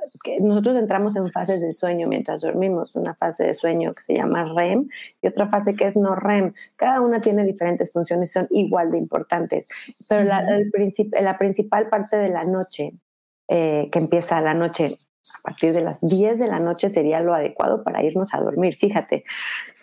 [0.42, 4.54] nosotros entramos en fases de sueño mientras dormimos, una fase de sueño que se llama
[4.56, 4.88] REM
[5.20, 6.54] y otra fase que es no REM.
[6.76, 9.66] Cada una tiene diferentes funciones, son igual de importantes.
[10.08, 10.72] Pero la, el
[11.22, 12.94] la principal parte de la noche
[13.48, 14.98] eh, que empieza la noche
[15.34, 18.76] a partir de las 10 de la noche sería lo adecuado para irnos a dormir,
[18.76, 19.24] fíjate,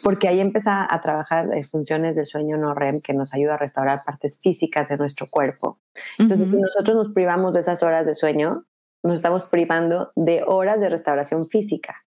[0.02, 4.04] porque ahí empieza a trabajar funciones del sueño no REM que nos ayuda a restaurar
[4.04, 5.80] partes físicas de nuestro cuerpo.
[6.18, 8.66] Entonces, si nosotros nos privamos de esas horas de sueño,
[9.02, 12.04] nos estamos privando de horas de restauración física.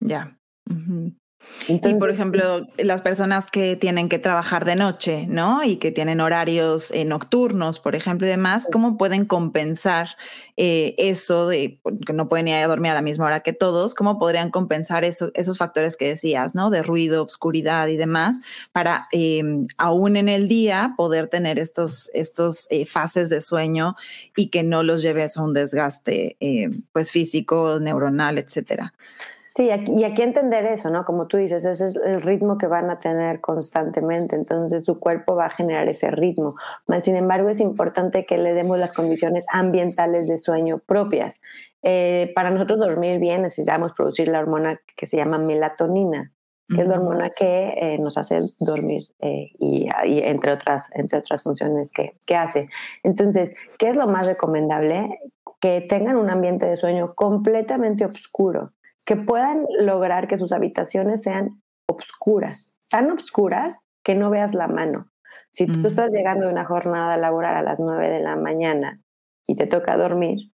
[0.00, 0.36] Ya
[1.68, 5.62] y por ejemplo, las personas que tienen que trabajar de noche, ¿no?
[5.62, 10.16] Y que tienen horarios eh, nocturnos, por ejemplo, y demás, ¿cómo pueden compensar
[10.56, 13.94] eh, eso de que no pueden ir a dormir a la misma hora que todos?
[13.94, 16.70] ¿Cómo podrían compensar esos factores que decías, ¿no?
[16.70, 18.40] De ruido, obscuridad y demás,
[18.72, 23.96] para em, aún en el día poder tener estos, estos eh, fases de sueño
[24.36, 26.36] y que no los lleves a un desgaste,
[26.92, 28.94] pues físico, neuronal, etcétera.
[29.60, 31.04] Sí, y aquí entender eso, ¿no?
[31.04, 35.36] Como tú dices, ese es el ritmo que van a tener constantemente, entonces su cuerpo
[35.36, 36.54] va a generar ese ritmo.
[37.02, 41.42] Sin embargo, es importante que le demos las condiciones ambientales de sueño propias.
[41.82, 46.32] Eh, para nosotros dormir bien necesitamos producir la hormona que se llama melatonina,
[46.74, 49.90] que es la hormona que eh, nos hace dormir eh, y,
[50.22, 52.70] entre, otras, entre otras funciones que, que hace.
[53.02, 55.20] Entonces, ¿qué es lo más recomendable?
[55.60, 58.72] Que tengan un ambiente de sueño completamente oscuro
[59.10, 65.10] que puedan lograr que sus habitaciones sean obscuras, tan obscuras que no veas la mano.
[65.50, 69.00] Si tú estás llegando de una jornada laboral a las 9 de la mañana
[69.48, 70.52] y te toca dormir,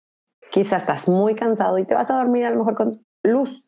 [0.50, 3.66] quizás estás muy cansado y te vas a dormir a lo mejor con luz,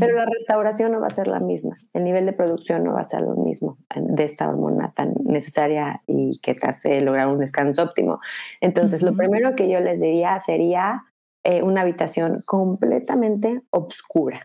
[0.00, 3.00] pero la restauración no va a ser la misma, el nivel de producción no va
[3.00, 7.38] a ser lo mismo de esta hormona tan necesaria y que te hace lograr un
[7.38, 8.20] descanso óptimo.
[8.62, 11.04] Entonces, lo primero que yo les diría sería
[11.48, 14.44] eh, una habitación completamente oscura.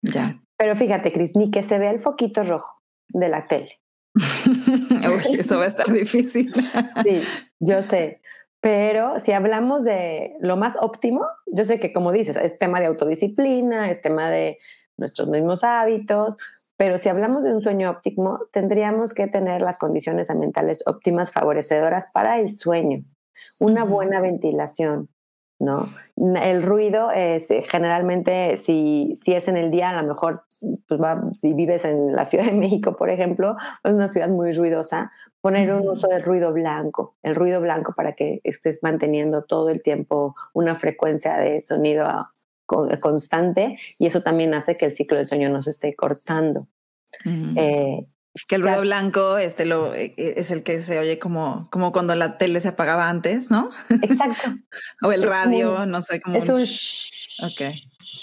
[0.00, 0.40] Ya.
[0.56, 3.68] Pero fíjate, Cris, ni que se vea el foquito rojo de la tele.
[4.14, 6.54] Uy, eso va a estar difícil.
[7.04, 7.22] sí,
[7.58, 8.22] yo sé.
[8.62, 12.86] Pero si hablamos de lo más óptimo, yo sé que como dices, es tema de
[12.86, 14.56] autodisciplina, es tema de
[14.96, 16.38] nuestros mismos hábitos,
[16.78, 22.06] pero si hablamos de un sueño óptimo, tendríamos que tener las condiciones ambientales óptimas favorecedoras
[22.14, 23.04] para el sueño.
[23.58, 25.10] Una buena ventilación,
[25.60, 25.88] ¿no?
[26.16, 30.44] El ruido es eh, generalmente, si, si es en el día, a lo mejor
[30.88, 31.00] pues
[31.40, 35.72] si vives en la Ciudad de México, por ejemplo, es una ciudad muy ruidosa, poner
[35.72, 40.34] un uso de ruido blanco, el ruido blanco para que estés manteniendo todo el tiempo
[40.52, 42.28] una frecuencia de sonido
[42.66, 46.66] constante y eso también hace que el ciclo del sueño no se esté cortando.
[48.46, 51.92] Que el ruido blanco este lo, e, e, es el que se oye como, como
[51.92, 53.70] cuando la tele se apagaba antes, ¿no?
[54.02, 54.50] Exacto.
[55.02, 56.36] o el radio, no sé cómo.
[56.36, 56.64] Es un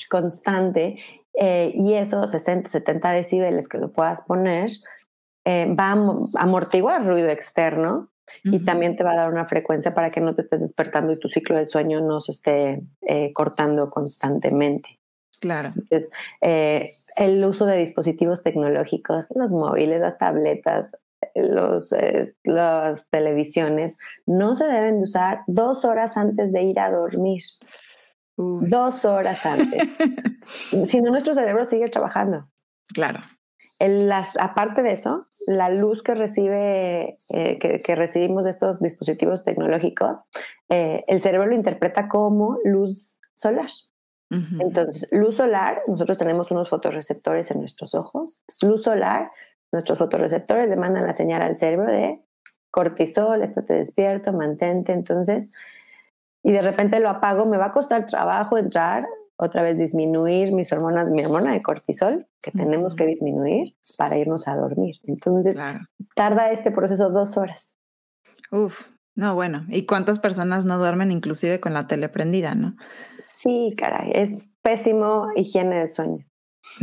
[0.10, 0.98] constante
[1.40, 4.72] eh, y eso, 60, 70 decibeles que lo puedas poner,
[5.46, 8.10] eh, va a amortiguar ruido externo
[8.44, 11.20] y también te va a dar una frecuencia para que no te estés despertando y
[11.20, 14.97] tu ciclo del sueño no se esté eh, cortando constantemente.
[15.40, 15.70] Claro.
[15.70, 16.10] Entonces,
[16.42, 20.96] eh, el uso de dispositivos tecnológicos, los móviles, las tabletas,
[21.36, 26.92] los, eh, las televisiones, no se deben de usar dos horas antes de ir a
[26.92, 27.42] dormir.
[28.36, 29.82] Dos horas antes.
[30.88, 32.48] si no, nuestro cerebro sigue trabajando.
[32.94, 33.20] Claro.
[33.80, 39.44] las, aparte de eso, la luz que recibe, eh, que, que, recibimos de estos dispositivos
[39.44, 40.18] tecnológicos,
[40.70, 43.70] el cerebro lo interpreta como luz solar.
[44.30, 48.42] Entonces, luz solar, nosotros tenemos unos fotorreceptores en nuestros ojos.
[48.62, 49.32] Luz solar,
[49.72, 52.22] nuestros fotorreceptores le mandan la señal al cerebro de
[52.70, 54.92] cortisol, estate despierto, mantente.
[54.92, 55.50] Entonces,
[56.44, 59.06] y de repente lo apago, me va a costar trabajo entrar,
[59.38, 64.48] otra vez disminuir mis hormonas, mi hormona de cortisol, que tenemos que disminuir para irnos
[64.48, 64.96] a dormir.
[65.04, 65.56] Entonces,
[66.16, 67.72] tarda este proceso dos horas.
[68.52, 72.76] Uf, no, bueno, ¿y cuántas personas no duermen inclusive con la tele prendida, no?
[73.38, 76.26] Sí, caray, es pésimo higiene del sueño.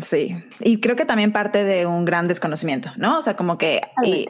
[0.03, 3.19] Sí, y creo que también parte de un gran desconocimiento, ¿no?
[3.19, 3.81] O sea, como que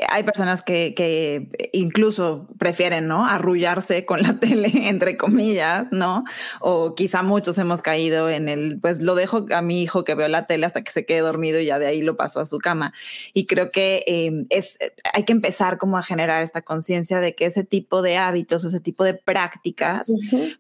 [0.09, 3.27] hay personas que, que, incluso prefieren, ¿no?
[3.27, 6.25] Arrullarse con la tele, entre comillas, ¿no?
[6.61, 10.29] O quizá muchos hemos caído en el, pues lo dejo a mi hijo que veo
[10.29, 12.59] la tele hasta que se quede dormido y ya de ahí lo paso a su
[12.59, 12.93] cama.
[13.33, 14.79] Y creo que em, es,
[15.15, 18.69] hay que empezar como a generar esta conciencia de que ese tipo de hábitos o
[18.69, 20.13] ese tipo de prácticas,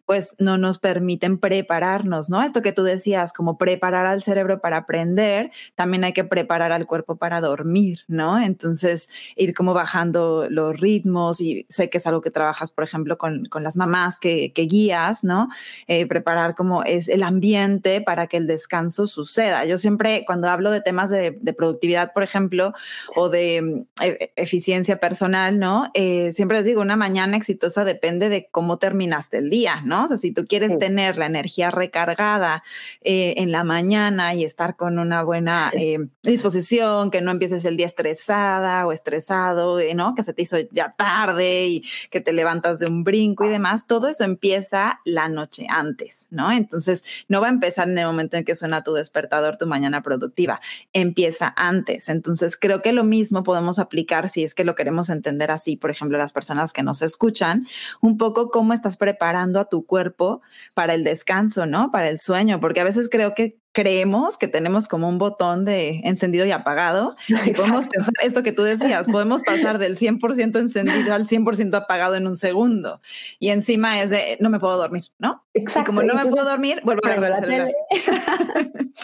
[0.06, 2.40] pues no nos permiten prepararnos, ¿no?
[2.42, 6.86] Esto que tú decías, como preparar al cerebro para aprender también hay que preparar al
[6.86, 8.40] cuerpo para dormir, ¿no?
[8.40, 13.18] Entonces, ir como bajando los ritmos y sé que es algo que trabajas, por ejemplo,
[13.18, 15.48] con, con las mamás que, que guías, ¿no?
[15.88, 19.64] Eh, preparar como es el ambiente para que el descanso suceda.
[19.64, 22.72] Yo siempre, cuando hablo de temas de, de productividad, por ejemplo,
[23.16, 25.90] o de mm, e, eficiencia personal, ¿no?
[25.94, 30.04] Eh, siempre les digo, una mañana exitosa depende de cómo terminaste el día, ¿no?
[30.04, 32.62] O sea, si tú quieres tener la energía recargada
[33.02, 37.64] eh, en la mañana y estar con con una buena eh, disposición, que no empieces
[37.64, 40.14] el día estresada o estresado, eh, ¿no?
[40.14, 43.86] Que se te hizo ya tarde y que te levantas de un brinco y demás.
[43.86, 46.52] Todo eso empieza la noche antes, ¿no?
[46.52, 50.02] Entonces, no va a empezar en el momento en que suena tu despertador, tu mañana
[50.02, 50.60] productiva.
[50.92, 52.10] Empieza antes.
[52.10, 55.90] Entonces, creo que lo mismo podemos aplicar si es que lo queremos entender así, por
[55.90, 57.66] ejemplo, las personas que nos escuchan,
[58.02, 60.42] un poco cómo estás preparando a tu cuerpo
[60.74, 61.90] para el descanso, ¿no?
[61.90, 66.00] Para el sueño, porque a veces creo que creemos que tenemos como un botón de
[66.04, 71.12] encendido y apagado y podemos pensar esto que tú decías, podemos pasar del 100% encendido
[71.12, 73.02] al 100% apagado en un segundo
[73.38, 75.44] y encima es de no me puedo dormir, ¿no?
[75.52, 75.80] Exacto.
[75.80, 77.72] Y como no me puedo dormir, vuelvo a ver el celular.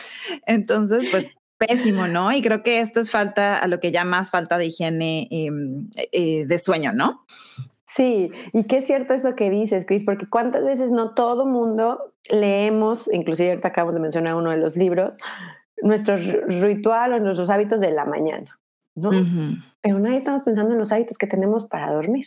[0.46, 1.26] Entonces, pues
[1.58, 2.32] pésimo, ¿no?
[2.32, 6.46] Y creo que esto es falta a lo que llamas falta de higiene em, eh,
[6.46, 7.26] de sueño, ¿no?
[8.00, 12.14] Sí, y qué es cierto eso que dices, Cris, porque cuántas veces no todo mundo
[12.30, 15.18] leemos, inclusive ahorita acabamos de mencionar uno de los libros,
[15.82, 18.58] nuestro ritual o nuestros hábitos de la mañana,
[18.94, 19.10] ¿no?
[19.82, 22.24] Pero nadie estamos pensando en los hábitos que tenemos para dormir.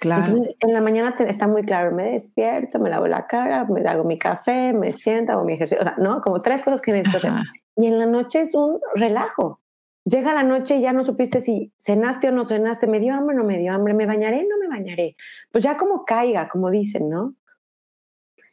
[0.00, 0.28] Claro.
[0.28, 4.04] Entonces, en la mañana está muy claro, me despierto, me lavo la cara, me hago
[4.04, 6.22] mi café, me siento, hago mi ejercicio, o sea, ¿no?
[6.22, 7.32] Como tres cosas que necesito hacer.
[7.76, 9.60] Y en la noche es un relajo
[10.06, 13.36] llega la noche y ya no supiste si cenaste o no cenaste, me dio hambre
[13.36, 15.16] o no me dio hambre, me bañaré o no me bañaré.
[15.52, 17.34] Pues ya como caiga, como dicen, ¿no?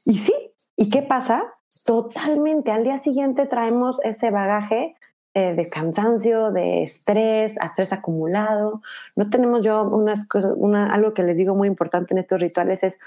[0.05, 0.33] Y sí,
[0.75, 1.43] ¿y qué pasa?
[1.85, 4.95] Totalmente, al día siguiente traemos ese bagaje
[5.35, 8.81] eh, de cansancio, de estrés, estrés acumulado.
[9.15, 12.83] No tenemos yo unas cosas, una, algo que les digo muy importante en estos rituales
[12.83, 12.97] es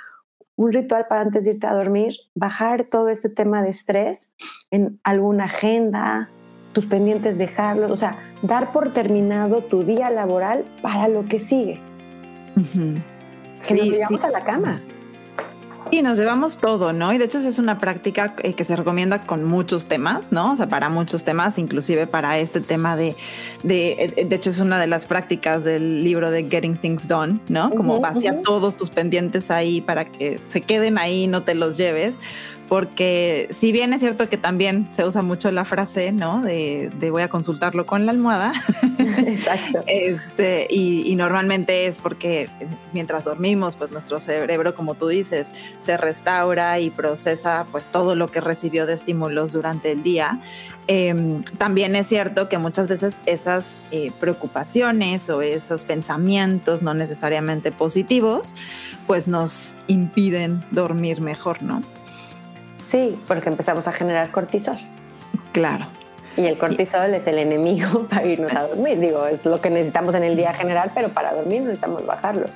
[0.57, 4.30] un ritual para antes de irte a dormir, bajar todo este tema de estrés
[4.70, 6.30] en alguna agenda,
[6.77, 11.81] tus pendientes dejarlos, o sea, dar por terminado tu día laboral para lo que sigue.
[13.66, 14.83] Que nos llevamos a la cama.
[15.91, 17.14] Y nos llevamos todo, ¿no?
[17.14, 20.53] Y de hecho es una práctica eh, que se recomienda con muchos temas, ¿no?
[20.53, 23.16] O sea, para muchos temas, inclusive para este tema de,
[23.62, 27.41] de, eh, de hecho es una de las prácticas del libro de Getting Things Done,
[27.49, 27.70] ¿no?
[27.70, 32.14] Como vacía todos tus pendientes ahí para que se queden ahí, no te los lleves
[32.69, 36.43] porque si bien es cierto que también se usa mucho la frase, ¿no?
[36.43, 38.53] De, voy a consultarlo con la almohada.
[38.99, 39.83] Exacto.
[39.87, 42.51] este, y, normalmente es porque
[42.93, 48.29] mientras dormimos, pues nuestro cerebro, como tú dices, se restaura y procesa pues todo lo
[48.29, 50.41] que recibió de estímulos durante el día.
[50.89, 57.73] Em, también es cierto que muchas veces esas eh, preocupaciones o esos pensamientos no necesariamente
[57.73, 58.55] positivos,
[59.07, 61.81] pues nos impiden dormir mejor, ¿no?
[62.89, 64.78] Sí, porque empezamos a generar cortisol.
[65.53, 65.87] Claro.
[66.37, 69.01] Y el cortisol es el enemigo para irnos a dormir.
[69.01, 72.47] Digo, es lo que necesitamos en el día general, pero para dormir necesitamos bajarlo.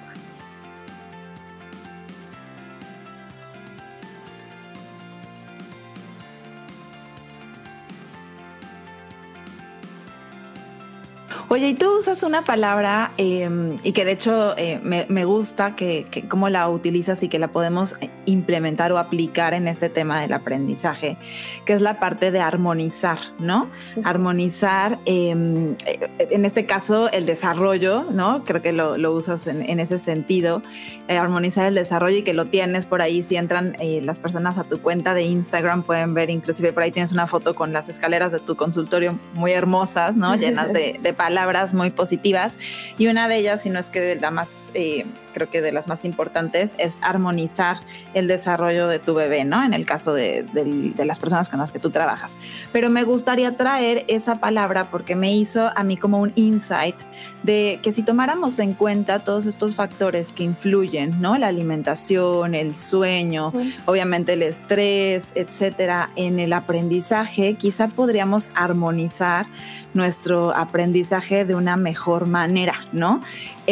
[11.53, 16.07] Oye, y tú usas una palabra em, y que de hecho eh, me, gusta que,
[16.09, 20.33] que, cómo la utilizas y que la podemos implementar o aplicar en este tema del
[20.33, 21.17] aprendizaje,
[21.65, 23.69] que es la parte de armonizar, ¿no?
[24.05, 28.45] Armonizar, em, eh, en este caso, el desarrollo, ¿no?
[28.45, 30.63] Creo que lo, usas en, ese sentido,
[31.09, 34.63] eh, armonizar el desarrollo y que lo tienes por ahí, si entran las personas a
[34.63, 38.31] tu cuenta de Instagram, pueden ver, inclusive por ahí tienes una foto con las escaleras
[38.31, 40.37] de tu consultorio muy hermosas, ¿no?
[40.37, 42.59] Llenas de, de palabras palabras muy positivas
[42.99, 45.89] y una de ellas, si no es que la más eh, creo que de las
[45.89, 47.81] más importantes, es armonizar
[48.15, 49.63] el desarrollo de tu bebé, ¿no?
[49.65, 52.37] En el caso de, de las personas con las que tú trabajas.
[52.73, 56.97] Pero me gustaría traer esa palabra porque me hizo a mí como un insight
[57.43, 61.37] de que si tomáramos en cuenta todos estos factores que influyen, ¿no?
[61.39, 63.53] La alimentación, el sueño,
[63.87, 69.47] obviamente el estrés, etcétera, en el aprendizaje, quizá podríamos armonizar
[69.95, 73.23] nuestro aprendizaje de una mejor manera, ¿no?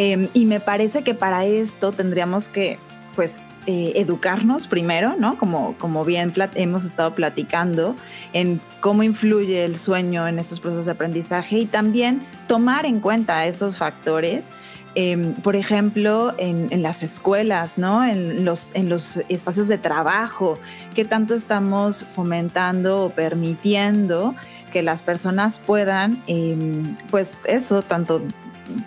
[0.01, 2.79] Em, y me parece que para esto tendríamos que
[3.17, 5.37] pues eh, educarnos primero, ¿no?
[5.37, 7.97] Como, como bien hemos estado platicando
[8.31, 13.45] en cómo influye el sueño en estos procesos de aprendizaje y también tomar en cuenta
[13.45, 14.51] esos factores.
[14.95, 18.05] Em, por ejemplo, en, las escuelas, ¿no?
[18.05, 20.57] En los, en los espacios de trabajo,
[20.95, 24.33] qué tanto estamos fomentando o permitiendo
[24.71, 28.21] que las personas puedan, em, pues eso, tanto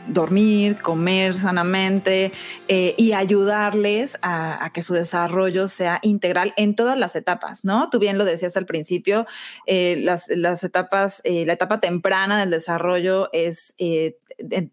[0.07, 2.33] dormir, comer sanamente
[2.69, 7.91] eh, y ayudarles a, que su desarrollo sea integral en todas las etapas, ¿no?
[7.91, 9.27] Tú bien lo decías al principio,
[9.67, 13.75] eh, las, las, etapas, eh, la etapa temprana del desarrollo es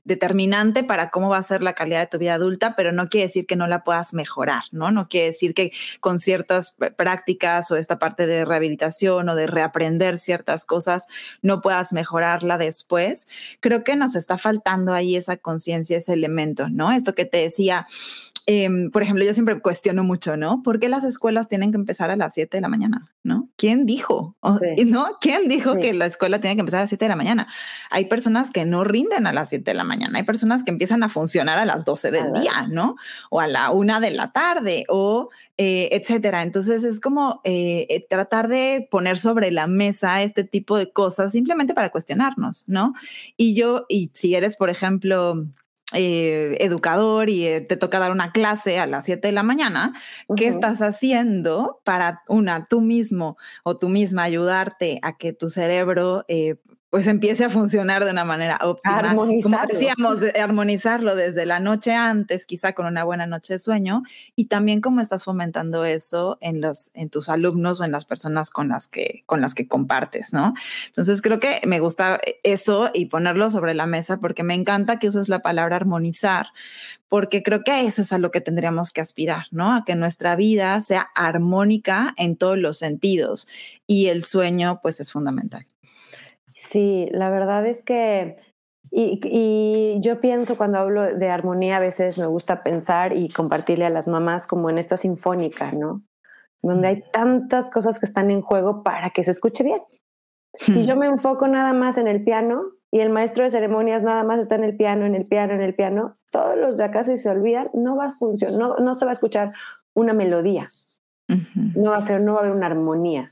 [0.03, 3.27] determinante para cómo va a ser la calidad de tu vida adulta, pero no quiere
[3.27, 4.91] decir que no la puedas mejorar, ¿no?
[4.91, 10.19] No quiere decir que con ciertas prácticas o esta parte de rehabilitación o de reaprender
[10.19, 11.07] ciertas cosas
[11.41, 13.27] no puedas mejorarla después.
[13.59, 16.91] Creo que nos está faltando ahí esa conciencia, ese elemento, ¿no?
[16.91, 17.87] Esto que te decía,
[18.49, 20.63] em, por ejemplo, yo siempre cuestiono mucho, ¿no?
[20.63, 23.11] ¿Por qué las escuelas tienen que empezar a las 7 de la mañana?
[23.23, 23.49] ¿No?
[23.57, 24.35] ¿Quién dijo?
[24.87, 25.07] ¿No?
[25.21, 27.47] ¿Quién dijo que la escuela tiene que empezar a las 7 de la mañana?
[27.91, 31.03] Hay personas que no rinden a las 7 de la mañana, hay personas que empiezan
[31.03, 32.95] a funcionar a las 12 del día, ¿no?
[33.29, 35.29] O a la 1 de la tarde, o
[35.61, 36.41] eh, etcétera.
[36.41, 41.33] Entonces es como eh, eh, tratar de poner sobre la mesa este tipo de cosas
[41.33, 42.93] simplemente para cuestionarnos, ¿no?
[43.35, 45.45] Y yo, y si eres, por ejemplo,
[45.93, 49.93] educador y te toca dar una clase a las 7 de la mañana,
[50.35, 56.25] ¿qué estás haciendo para, una, tú mismo o tú misma ayudarte a que tu cerebro
[56.89, 59.15] pues empiece a funcionar de una manera óptima.
[59.15, 64.01] Como decíamos, armonizarlo desde la noche antes, quizá con una buena noche de sueño,
[64.35, 68.49] y también cómo estás fomentando eso en los, en tus alumnos o en las personas
[68.49, 70.53] con las que, con las que compartes, ¿no?
[70.87, 75.07] Entonces creo que me gusta eso y ponerlo sobre la mesa porque me encanta que
[75.07, 76.47] uses la palabra armonizar,
[77.07, 79.73] porque creo que a eso es a lo que tendríamos que aspirar, ¿no?
[79.73, 83.47] A que nuestra vida sea armónica en todos los sentidos
[83.85, 85.67] y el sueño pues es fundamental.
[86.69, 88.35] Sí, la verdad es que,
[88.91, 93.89] y, yo pienso cuando hablo de armonía, a veces me gusta pensar y compartirle a
[93.89, 96.03] las mamás como en esta sinfónica, ¿no?
[96.61, 99.81] Donde hay tantas cosas que están en juego para que se escuche bien.
[100.59, 104.23] Si yo me enfoco nada más en el piano y el maestro de ceremonias nada
[104.23, 107.03] más está en el piano, en el piano, en el piano, todos los de acá
[107.03, 109.53] si se olvidan, no va a funcionar, no, no se va a escuchar
[109.95, 110.69] una melodía,
[111.75, 113.29] no, va a ser, no va a haber una armonía.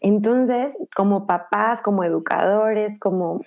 [0.00, 3.40] Entonces, como papás, como educadores, como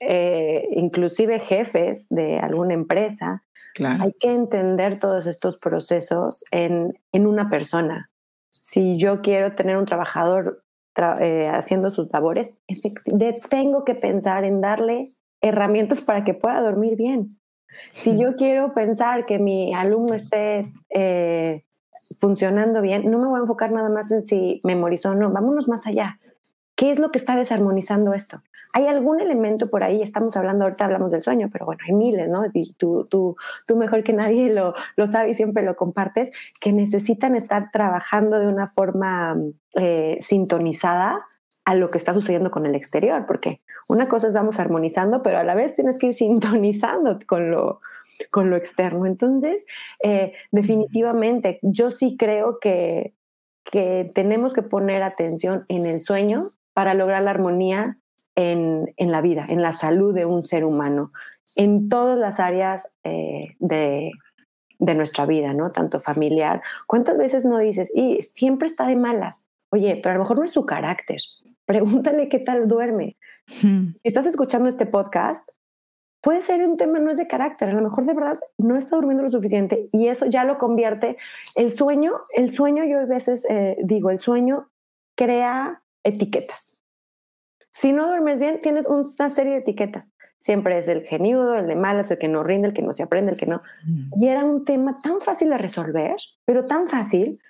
[0.00, 3.44] eh, inclusive jefes de alguna empresa,
[3.80, 8.10] hay que entender todos estos procesos en, una persona.
[8.50, 10.62] Si yo quiero tener un trabajador
[11.20, 12.58] eh, haciendo sus labores,
[13.48, 15.06] tengo que pensar en darle
[15.40, 17.38] herramientas para que pueda dormir bien.
[17.94, 21.64] Si yo quiero pensar que mi alumno esté eh,
[22.20, 25.68] funcionando bien, no me voy a enfocar nada más en si memorizó o no, vámonos
[25.68, 26.18] más allá.
[26.74, 28.42] ¿Qué es lo que está desarmonizando esto?
[28.74, 30.00] ¿Hay algún elemento por ahí?
[30.00, 32.44] Estamos hablando, ahorita hablamos del sueño, pero bueno, hay miles, ¿no?
[32.54, 33.36] Y tú, tú,
[33.66, 38.38] tú mejor que nadie lo, lo sabes y siempre lo compartes, que necesitan estar trabajando
[38.38, 39.36] de una forma
[39.74, 41.26] eh, sintonizada
[41.64, 45.38] a lo que está sucediendo con el exterior, porque una cosa es vamos armonizando, pero
[45.38, 47.80] a la vez tienes que ir sintonizando con lo,
[48.30, 49.06] con lo externo.
[49.06, 49.64] Entonces,
[50.02, 53.14] eh, definitivamente, yo sí creo que,
[53.64, 57.98] que tenemos que poner atención en el sueño para lograr la armonía
[58.34, 61.10] en, en, la vida, en la salud de un ser humano,
[61.56, 64.10] en todas las áreas eh, de,
[64.78, 65.70] de, nuestra vida, ¿no?
[65.70, 66.62] Tanto familiar.
[66.86, 69.44] ¿Cuántas veces no dices, y siempre está de malas?
[69.70, 71.20] Oye, pero a lo mejor no es su carácter.
[71.66, 73.16] Pregúntale qué tal duerme.
[73.46, 75.48] Si estás escuchando este podcast,
[76.22, 78.96] puede ser un tema no es de carácter, a lo mejor de verdad no está
[78.96, 81.18] durmiendo lo suficiente y eso ya lo convierte.
[81.54, 84.68] El sueño, el sueño yo a veces eh, digo, el sueño
[85.16, 86.80] crea etiquetas.
[87.72, 90.06] Si no duermes bien, tienes una serie de etiquetas.
[90.38, 93.02] Siempre es el geniudo, el de malas, el que no rinde, el que no se
[93.02, 93.62] aprende, el que no.
[94.16, 97.40] Y era un tema tan fácil de resolver, pero tan fácil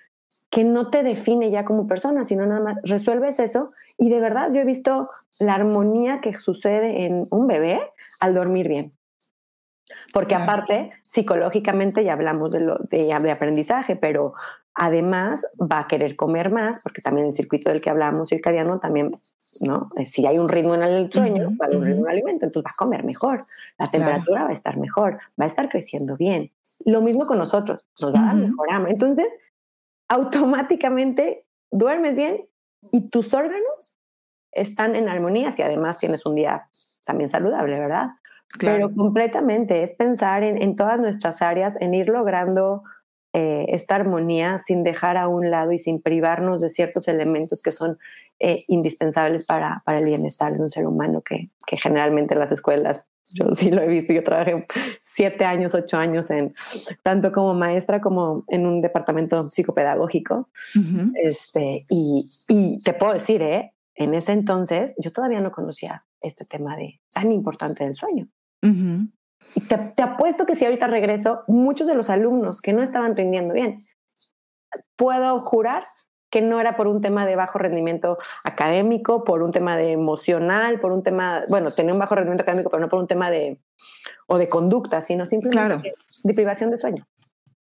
[0.49, 4.53] que no te define ya como persona, sino nada más resuelves eso y de verdad
[4.53, 5.09] yo he visto
[5.39, 7.81] la armonía que sucede en un bebé
[8.19, 8.93] al dormir bien.
[10.13, 14.33] Porque aparte, psicológicamente ya hablamos de, lo, de, de, aprendizaje, pero
[14.73, 19.11] además va a querer comer más, porque también el circuito del que hablamos circadiano también,
[19.59, 19.89] ¿no?
[19.97, 22.11] Eh, si hay un ritmo en el sueño, va a haber un ritmo en el
[22.11, 23.45] alimento, entonces va a comer mejor,
[23.77, 26.51] la temperatura va a estar mejor, va a estar creciendo bien.
[26.85, 28.93] Lo mismo con nosotros, nos va a dar mejor hambre.
[28.93, 29.27] Entonces,
[30.09, 32.45] automáticamente duermes bien
[32.91, 33.95] y tus órganos
[34.51, 36.67] están en armonía si además tienes un día
[37.03, 38.09] también saludable, ¿verdad?
[38.59, 42.83] Pero completamente es pensar en, en, todas nuestras áreas, en ir logrando
[43.35, 47.71] eh, esta armonía sin dejar a un lado y sin privarnos de ciertos elementos que
[47.71, 47.97] son
[48.39, 52.51] eh, indispensables para, para, el bienestar de un ser humano, que, que, generalmente en las
[52.51, 54.67] escuelas, yo sí lo he visto, yo trabajé
[55.03, 56.53] siete años, ocho años en
[57.01, 60.49] tanto como maestra como en un departamento psicopedagógico.
[61.15, 63.73] este, y, y te puedo decir, ¿eh?
[63.95, 68.27] En ese entonces yo todavía no conocía este tema de tan importante del sueño.
[69.55, 73.53] Y te, apuesto que si ahorita regreso, muchos de los alumnos que no estaban rindiendo
[73.53, 73.85] bien,
[74.95, 75.83] puedo jurar
[76.29, 80.79] que no era por un tema de bajo rendimiento académico, por un tema de emocional,
[80.79, 83.59] por un tema, bueno, tenía un bajo rendimiento académico, pero no por un tema de,
[84.25, 87.05] o de conducta, sino simplemente de privación de sueño.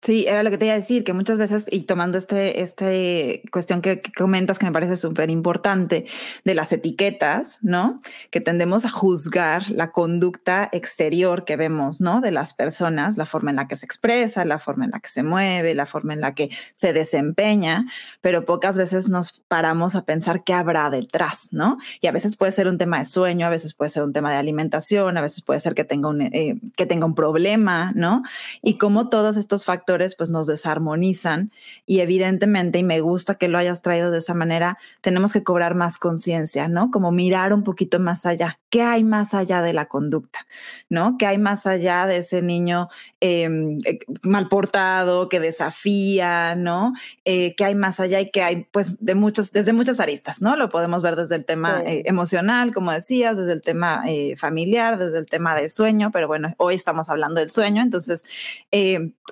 [0.05, 3.41] Sí, era lo que te iba a decir, que muchas veces, y tomando este, este
[3.53, 6.07] cuestión que, comentas que me parece súper importante
[6.43, 8.01] de las etiquetas, ¿no?
[8.31, 12.21] Que tendemos a juzgar la conducta exterior que vemos, ¿no?
[12.21, 15.09] De las personas, la forma en la que se expresa, la forma en la que
[15.09, 17.87] se mueve, la forma en la que se desempeña,
[18.21, 21.79] pero pocas veces nos paramos a pensar qué habrá detrás, ¿no?
[22.01, 24.33] Y a veces puede ser un tema de sueño, a veces puede ser un tema
[24.33, 28.25] de alimentación, a veces puede ser que tenga un, eh, que tenga un problema, ¿no?
[28.63, 31.53] Y cómo todos estos factores pues nos desarmonizan
[31.87, 35.75] y evidentemente, y me gusta que lo hayas traído de esa manera, tenemos que cobrar
[35.75, 36.91] más conciencia, ¿no?
[36.91, 38.62] Como mirar un poquito más allá.
[38.73, 40.47] ¿Qué hay más allá de la conducta?
[40.89, 41.19] ¿No?
[41.19, 42.89] ¿Qué hay más allá de ese niño
[43.21, 46.95] em, eh, mal portado, que desafía, ¿no?
[47.27, 50.57] Eh, ¿Qué hay más allá y que hay, pues, de muchos, desde muchas aristas, ¿no?
[50.57, 54.05] Lo podemos ver desde el tema eh, emocional, como decías, desde el tema
[54.39, 58.25] familiar, desde el tema de sueño, pero bueno, hoy estamos hablando del sueño, entonces,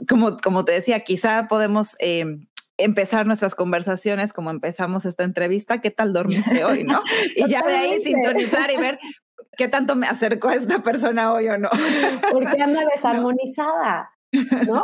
[0.06, 2.46] como como te decía, quizá podemos em,
[2.84, 5.80] empezar nuestras conversaciones como empezamos esta entrevista.
[5.80, 6.84] ¿Qué tal dormiste hoy?
[6.84, 7.02] ¿No?
[7.36, 8.98] Y ya de ahí sintonizar y ver
[9.56, 11.68] qué tanto me acerco a esta persona hoy o no.
[12.32, 14.10] Porque anda desarmonizada.
[14.66, 14.82] ¿No?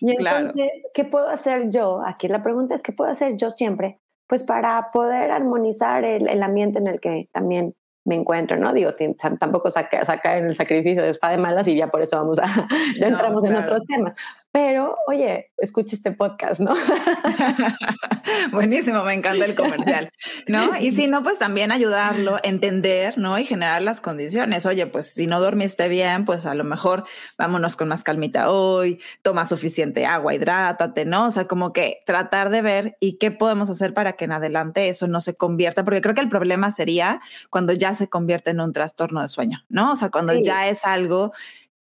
[0.00, 2.02] Y entonces, ¿qué puedo hacer yo?
[2.06, 4.00] Aquí la pregunta es, ¿qué puedo hacer yo siempre?
[4.28, 7.74] Pues para poder armonizar el, el ambiente en el que también
[8.06, 8.72] me encuentro, ¿no?
[8.72, 8.92] Digo,
[9.38, 12.38] tampoco saca, saca en el sacrificio de está de malas y ya por eso vamos
[12.38, 12.46] a,
[12.98, 14.14] ya entramos en otros temas.
[14.56, 16.72] Pero, oye, escucha este podcast, ¿no?
[18.52, 20.10] Buenísimo, me encanta el comercial,
[20.48, 20.70] ¿no?
[20.80, 23.38] Y si no, pues también ayudarlo, entender, ¿no?
[23.38, 24.64] Y generar las condiciones.
[24.64, 27.04] Oye, pues si no dormiste bien, pues a lo mejor
[27.36, 31.26] vámonos con más calmita hoy, toma suficiente agua, hidrátate, ¿no?
[31.26, 34.88] O sea, como que tratar de ver y qué podemos hacer para que en adelante
[34.88, 38.60] eso no se convierta, porque creo que el problema sería cuando ya se convierte en
[38.60, 39.92] un trastorno de sueño, ¿no?
[39.92, 41.34] O sea, cuando ya es algo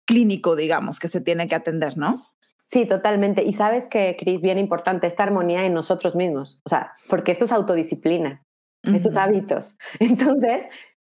[0.04, 2.22] clínico, digamos, que se tiene que atender, ¿no?
[2.70, 3.42] Sí, totalmente.
[3.44, 6.60] Y sabes que, Cris, bien importante, esta armonía en nosotros mismos.
[6.64, 8.42] O sea, porque esto es autodisciplina,
[8.82, 9.76] estos hábitos.
[10.00, 10.64] Entonces,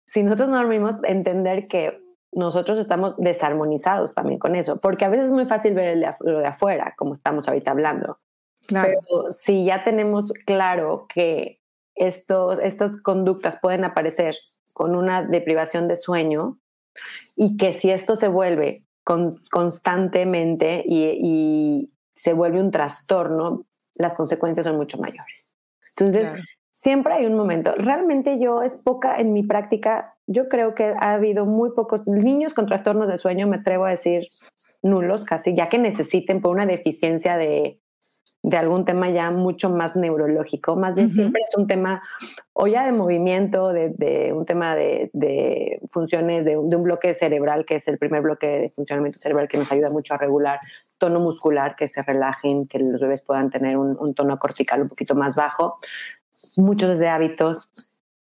[0.06, 2.02] si nosotros no dormimos, entender que
[2.32, 6.14] nosotros estamos desarmonizados también con eso, porque a veces es muy fácil ver el de,
[6.22, 8.18] lo de afuera, como estamos ahorita hablando.
[8.68, 9.00] Claro.
[9.02, 11.60] Pero si ya tenemos claro que
[11.96, 14.36] estos, estas conductas pueden aparecer
[14.74, 16.60] con una deprivación de sueño
[17.36, 18.86] y que si esto se vuelve
[19.52, 23.64] constantemente y, se vuelve un trastorno,
[23.96, 25.54] las consecuencias son mucho mayores.
[25.92, 26.30] Entonces,
[26.70, 27.74] siempre hay un momento.
[27.78, 32.54] Realmente yo es poca en mi práctica, yo creo que ha habido muy pocos niños
[32.54, 34.28] con trastornos de sueño, me atrevo a decir
[34.82, 37.80] nulos casi, ya que necesiten por una deficiencia de,
[38.42, 42.02] de algún tema ya mucho más neurológico, más bien siempre es un tema
[42.54, 47.88] o ya de movimiento, de, un tema de, funciones de, un bloque cerebral, que es
[47.90, 50.60] el primer bloque de funcionamiento cerebral que nos ayuda mucho a regular
[50.98, 55.16] tono muscular, que se relajen, que los bebés puedan tener un, tono cortical un poquito
[55.16, 55.80] más bajo,
[56.56, 57.70] muchos de hábitos,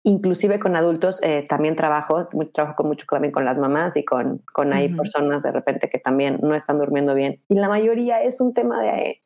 [0.01, 4.73] inclusive con adultos eh, también trabajo, trabajo mucho también con las mamás y con, con
[4.73, 7.37] hay personas de repente que también no están durmiendo bien.
[7.49, 9.19] Y la mayoría es un tema de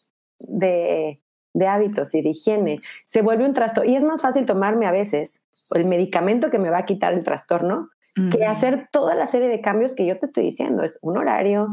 [0.47, 1.19] de,
[1.67, 2.81] hábitos y de higiene.
[3.05, 3.89] Se vuelve un trastorno.
[3.89, 7.23] Y es más fácil tomarme a veces el medicamento que me va a quitar el
[7.23, 7.89] trastorno
[8.29, 10.83] que hacer toda la serie de cambios que yo te estoy diciendo.
[10.83, 11.69] Es un horario,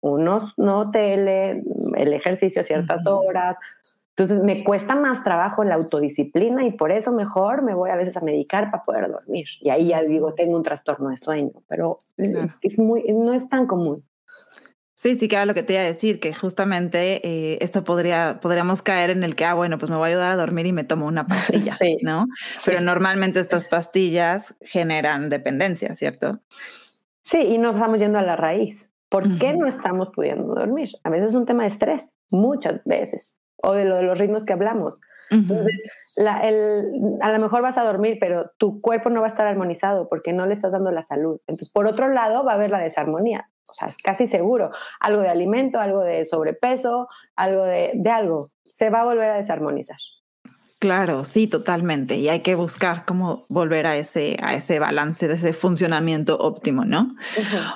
[0.00, 1.62] unos no tele,
[1.96, 3.56] el ejercicio a ciertas horas.
[4.16, 8.16] Entonces me cuesta más trabajo la autodisciplina y por eso mejor me voy a veces
[8.16, 9.46] a medicar para poder dormir.
[9.60, 13.66] Y ahí ya digo, tengo un trastorno de sueño, pero es muy, no es tan
[13.66, 14.04] común.
[15.04, 18.38] Sí, sí, que era lo que te iba a decir, que justamente eh, esto podría,
[18.40, 20.72] podríamos caer en el que, ah, bueno, pues me voy a ayudar a dormir y
[20.72, 22.24] me tomo una pastilla, ¿no?
[22.64, 26.40] Pero normalmente estas pastillas generan dependencia, ¿cierto?
[27.20, 28.88] Sí, y no estamos yendo a la raíz.
[29.10, 30.88] ¿Por qué no estamos pudiendo dormir?
[31.02, 34.46] A veces es un tema de estrés, muchas veces, o de lo de los ritmos
[34.46, 35.02] que hablamos.
[35.30, 35.82] Entonces,
[36.16, 40.32] a lo mejor vas a dormir, pero tu cuerpo no va a estar armonizado porque
[40.32, 41.42] no le estás dando la salud.
[41.46, 43.50] Entonces, por otro lado, va a haber la desarmonía.
[43.68, 44.70] O sea, es casi seguro.
[45.00, 48.50] Algo de alimento, algo de sobrepeso, algo de, de algo.
[48.64, 49.98] Se va a volver a desarmonizar.
[50.84, 52.16] Claro, sí, totalmente.
[52.16, 56.84] Y hay que buscar cómo volver a ese, a ese balance, de ese funcionamiento óptimo,
[56.84, 57.16] ¿no?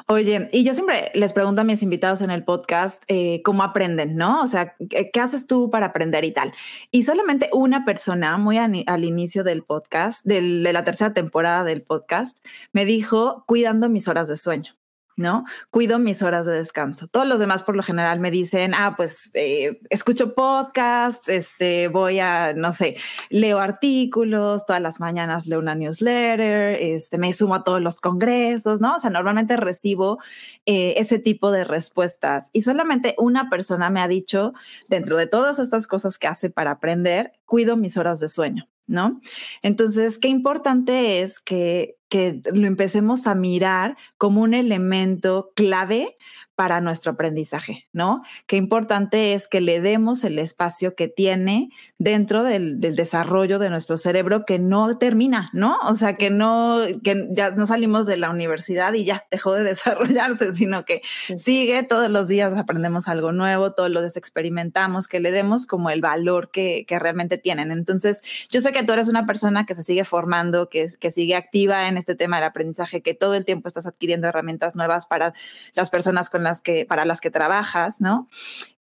[0.09, 4.16] Oye, y yo siempre les pregunto a mis invitados en el podcast eh, cómo aprenden,
[4.16, 4.43] ¿no?
[4.43, 6.53] O sea, ¿qué, haces tú para aprender y tal?
[6.91, 12.45] Y solamente una persona, muy al inicio del podcast, de la tercera temporada del podcast,
[12.74, 14.78] me dijo, cuidando mis horas de sueño.
[15.19, 15.45] ¿No?
[15.71, 17.09] Cuido mis horas de descanso.
[17.09, 22.21] Todos los demás por lo general me dicen, ah, pues eh, escucho podcasts, este, voy
[22.21, 22.97] a, no sé,
[23.29, 28.81] leo artículos, todas las mañanas leo una newsletter, este, me sumo a todos los congresos,
[28.81, 28.95] ¿no?
[28.95, 30.19] O sea, normalmente recibo
[30.66, 34.53] eh, ese tipo de respuestas y solamente una persona me ha dicho,
[34.89, 38.69] dentro de todas estas cosas que hace para aprender, cuido mis horas de sueño.
[38.89, 39.21] ¿no?
[39.62, 46.16] Entonces, qué importante es que, que lo empecemos a mirar como un elemento clave
[46.59, 48.22] para nuestro aprendizaje, ¿no?
[48.48, 53.96] Qué importante es que le demos el espacio que tiene dentro del, desarrollo de nuestro
[53.96, 55.78] cerebro que no termina, ¿no?
[55.86, 59.62] O sea, que no, que ya no salimos de la universidad y ya dejó de
[59.74, 61.00] desarrollarse, sino que
[61.36, 65.90] sigue todos los días aprendemos algo nuevo, todos los días experimentamos, que le demos como
[65.90, 67.70] el valor que, que realmente tienen.
[67.70, 71.36] Entonces, yo sé que tú eres una persona que se sigue formando, que, que sigue
[71.36, 75.34] activa en este tema del aprendizaje, que todo el tiempo estás adquiriendo herramientas nuevas para
[75.74, 78.28] las personas con que, para las que trabajas, ¿no?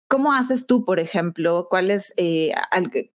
[0.08, 1.66] ¿Cómo haces tú, por ejemplo?
[1.68, 2.52] ¿Cuáles, eh,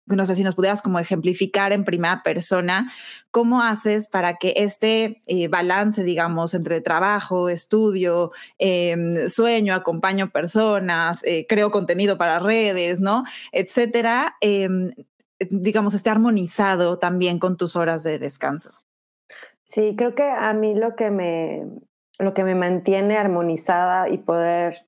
[0.05, 2.93] no sé si nos pudieras como ejemplificar en primera persona,
[3.31, 11.21] cómo haces para que este eh, balance, digamos, entre trabajo, estudio, em, sueño, acompaño personas,
[11.25, 13.25] eh, creo contenido para redes, ¿no?
[13.53, 14.93] Etcétera, em,
[15.51, 18.82] digamos, esté armonizado también con tus horas de descanso?
[19.73, 21.67] Sí, creo que a mí lo que me,
[22.19, 24.87] lo que me mantiene armonizada y poder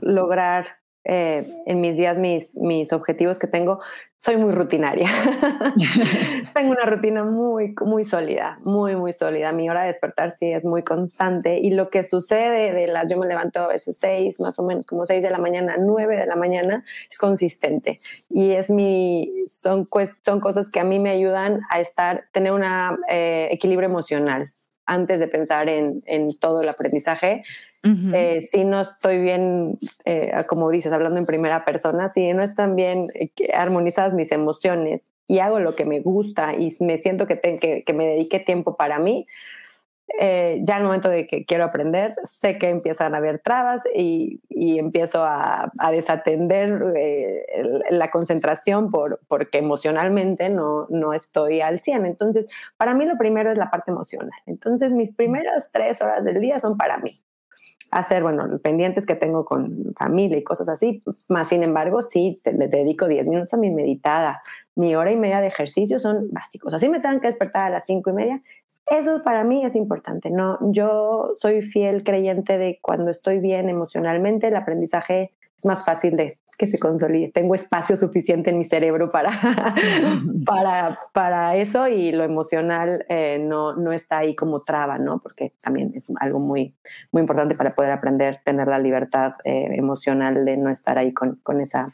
[0.00, 0.66] lograr
[1.04, 3.80] eh, en mis días mis, mis objetivos que tengo,
[4.24, 5.10] soy muy rutinaria.
[6.54, 9.52] tengo una rutina muy, muy sólida, muy, muy sólida.
[9.52, 13.18] Mi hora de despertar sí es muy constante y lo que sucede de las, yo
[13.18, 16.24] me levanto a veces seis, más o menos como seis de la mañana, nueve de
[16.24, 18.00] la mañana, es consistente
[18.30, 19.86] y es mi, son,
[20.22, 22.64] son cosas que a mí me ayudan a estar, tener un
[23.10, 24.52] eh, equilibrio emocional
[24.86, 27.42] antes de pensar en, en todo el aprendizaje.
[28.14, 32.76] Eh, si no estoy bien, eh, como dices, hablando en primera persona, si no están
[32.76, 37.38] bien eh, armonizadas mis emociones y hago lo que me gusta y me siento que,
[37.40, 39.26] que, que me dedique tiempo para mí,
[40.20, 44.40] eh, ya el momento de que quiero aprender, sé que empiezan a haber trabas y,
[44.78, 47.44] empiezo a, desatender eh,
[47.90, 52.06] la concentración por, porque emocionalmente no, no estoy al 100.
[52.06, 54.30] Entonces, para mí lo primero es la parte emocional.
[54.46, 57.20] Entonces, mis primeras tres horas del día son para mí.
[57.90, 62.66] Hacer, bueno, pendientes que tengo con familia y cosas así, más sin embargo, sí, le
[62.66, 64.42] dedico 10 minutos a mi meditada.
[64.74, 66.74] Mi hora y media de ejercicio son básicos.
[66.74, 68.42] Así me tengan que despertar a las cinco y media,
[68.86, 70.58] eso para mí es importante, ¿no?
[70.72, 76.38] Yo soy fiel creyente de cuando estoy bien emocionalmente, el aprendizaje es más fácil de
[76.56, 77.30] que se consolide.
[77.32, 79.30] Tengo espacio suficiente en mi cerebro para,
[80.46, 85.18] para, para eso y lo emocional eh, no, no está ahí como traba, ¿no?
[85.18, 86.74] Porque también es algo muy,
[87.12, 91.36] muy importante para poder aprender, tener la libertad eh, emocional de no estar ahí con,
[91.42, 91.92] con, esa,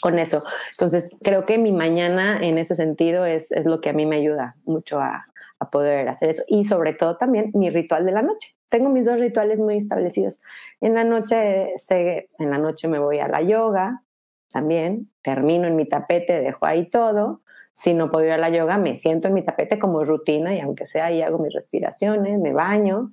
[0.00, 0.42] con eso.
[0.72, 4.16] Entonces, creo que mi mañana en ese sentido es, es lo que a mí me
[4.16, 5.26] ayuda mucho a,
[5.58, 6.42] a poder hacer eso.
[6.48, 8.56] Y sobre todo también mi ritual de la noche.
[8.70, 10.40] Tengo mis dos rituales muy establecidos.
[10.80, 14.02] En la noche, en la noche me voy a la yoga,
[14.50, 17.42] también termino en mi tapete, dejo ahí todo.
[17.74, 20.60] Si no puedo ir a la yoga, me siento en mi tapete como rutina y
[20.60, 23.12] aunque sea ahí hago mis respiraciones, me baño.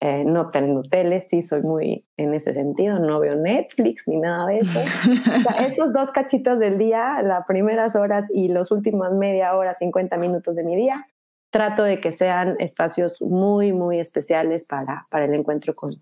[0.00, 4.46] Eh, no tengo tele, sí soy muy en ese sentido, no veo Netflix ni nada
[4.46, 4.80] de eso.
[5.66, 10.54] esos dos cachitos del día, las primeras horas y los últimos media hora, 50 minutos
[10.56, 11.06] de mi día,
[11.54, 15.92] trato de que sean espacios muy, muy especiales para, para el encuentro con,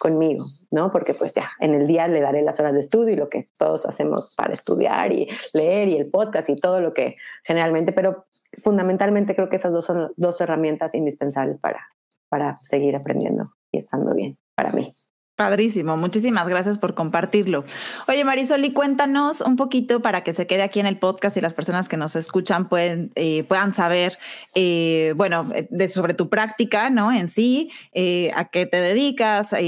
[0.00, 0.90] conmigo, ¿no?
[0.90, 3.48] Porque pues ya, en el día le daré las horas de estudio y lo que
[3.56, 8.26] todos hacemos para estudiar y leer y el podcast y todo lo que generalmente, pero
[8.64, 11.86] fundamentalmente creo que esas dos son dos herramientas indispensables para,
[12.28, 14.92] para seguir aprendiendo y estando bien para mí.
[15.36, 17.66] Padrísimo, muchísimas gracias por compartirlo.
[18.08, 21.42] Oye, Marisol, y cuéntanos un poquito para que se quede aquí en el podcast y
[21.42, 24.18] las personas que nos escuchan pueden, eh, puedan saber,
[24.54, 27.12] eh, bueno, de, sobre tu práctica, ¿no?
[27.12, 29.58] En sí, eh, a qué te dedicas, a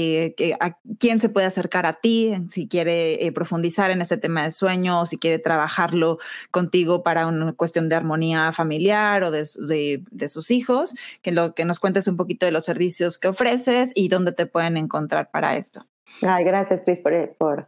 [0.97, 5.05] quién se puede acercar a ti, si quiere profundizar en este tema de sueño o
[5.05, 6.17] si quiere trabajarlo
[6.49, 11.53] contigo para una cuestión de armonía familiar o de, de, de sus hijos, que lo
[11.53, 15.29] que nos cuentes un poquito de los servicios que ofreces y dónde te pueden encontrar
[15.29, 15.85] para esto.
[16.21, 17.67] Ay, gracias, Chris, por, por,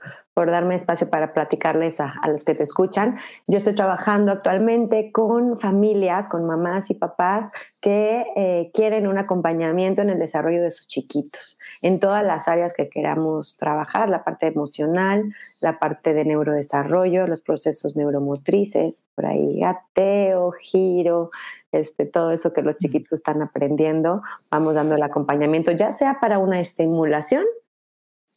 [0.52, 3.18] darme espacio para platicarles a, los que te escuchan.
[3.48, 10.02] Yo estoy trabajando actualmente con familias, con mamás y papás que eh, quieren un acompañamiento
[10.02, 14.48] en el desarrollo de sus chiquitos, en todas las áreas que queramos trabajar, la parte
[14.48, 21.30] emocional, la parte de neurodesarrollo, los procesos neuromotrices, por ahí gateo, giro,
[21.72, 26.39] este, todo eso que los chiquitos están aprendiendo, vamos dando el acompañamiento, ya sea para
[26.39, 27.46] una estimulación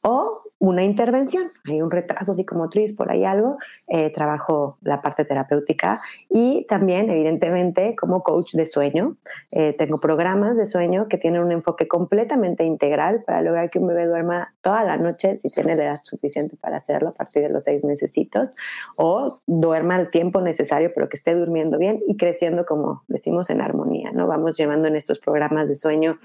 [0.07, 1.50] o una intervención.
[1.64, 6.00] Hay un retraso psicomotriz, por ahí algo, eh, trabajo la parte terapéutica
[6.30, 9.16] y también, evidentemente, como coach de sueño.
[9.50, 13.88] Eh, tengo programas de sueño que tienen un enfoque completamente integral para lograr que un
[13.88, 17.50] bebé duerma toda la noche, si tiene la edad suficiente para hacerlo, a partir de
[17.50, 18.12] los seis meses,
[18.96, 23.61] o duerma el tiempo necesario, pero que esté durmiendo bien y creciendo, como decimos, en
[23.61, 24.12] armonía.
[24.12, 24.26] ¿no?
[24.26, 26.18] Vamos llevando en estos programas de sueño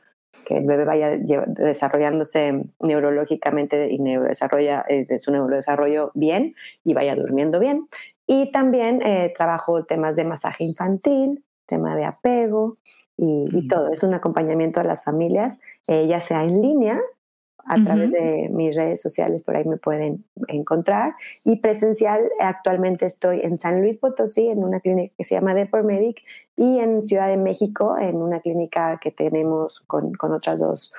[0.45, 1.11] que el bebé vaya
[1.47, 7.87] desarrollándose neurológicamente y neurodesarrolla, eh, su neurodesarrollo bien y vaya durmiendo bien.
[8.27, 12.77] Y también eh, trabajo temas de masaje infantil, tema de apego
[13.17, 13.91] y, todo.
[13.91, 17.01] Es un acompañamiento a las familias, eh, ya sea en línea,
[17.69, 21.13] a través de mis redes sociales, por ahí me pueden encontrar.
[21.45, 26.23] Y presencial, actualmente estoy en San Luis Potosí, en una clínica que se llama Medic
[26.57, 30.91] y en Ciudad de México, en una clínica que tenemos con, con otras dos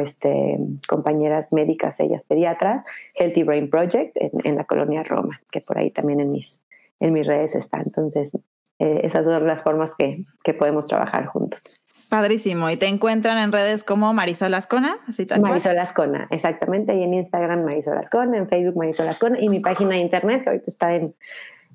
[0.00, 2.84] este, compañeras médicas, ellas pediatras,
[3.14, 6.60] Healthy Brain Project, en, la colonia Roma, que por ahí también en mis,
[6.98, 7.80] en mis redes está.
[7.80, 8.36] Entonces,
[8.80, 11.78] eh, esas son las formas que, que podemos trabajar juntos.
[12.12, 12.68] Padrísimo.
[12.68, 16.94] Y te encuentran en redes como Marisol Ascona, así tal Marisol Ascona, exactamente.
[16.94, 20.50] Y en Instagram Marisol Ascona, en Facebook Marisol Ascona y mi página de internet que
[20.50, 21.14] ahorita está en,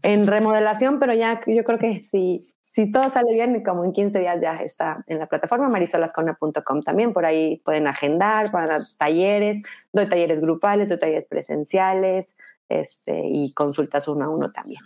[0.03, 4.19] en remodelación, pero ya yo creo que si, si todo sale bien, como en 15
[4.19, 7.13] días ya está en la plataforma marisolascona.com también.
[7.13, 12.35] Por ahí pueden agendar para talleres, doy talleres grupales, doy talleres presenciales
[12.69, 14.83] este, y consultas uno a uno también.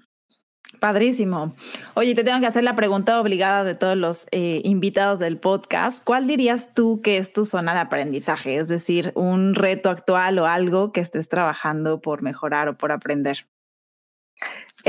[0.82, 1.54] Padrísimo.
[1.94, 6.04] Oye, te tengo que hacer la pregunta obligada de todos los eh, invitados del podcast.
[6.04, 8.56] ¿Cuál dirías tú que es tu zona de aprendizaje?
[8.56, 13.46] Es decir, un reto actual o algo que estés trabajando por mejorar o por aprender.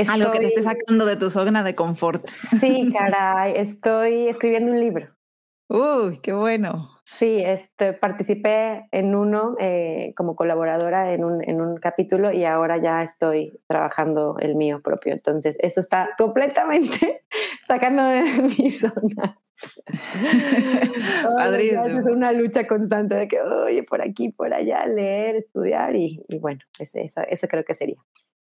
[0.09, 2.27] Algo que te esté sacando de tu zona de confort.
[2.59, 5.09] Sí, caray, estoy escribiendo un libro.
[5.69, 6.92] Uy, qué bueno.
[7.05, 12.77] Sí, este, participé en uno eh, como colaboradora en un, en un capítulo y ahora
[12.77, 15.13] ya estoy trabajando el mío propio.
[15.13, 17.23] Entonces, eso está completamente
[17.67, 18.23] sacando de
[18.57, 19.37] mi zona.
[21.85, 26.59] es una lucha constante de que, oye, por aquí, por allá, leer, estudiar y, bueno,
[26.79, 27.97] eso creo que sería.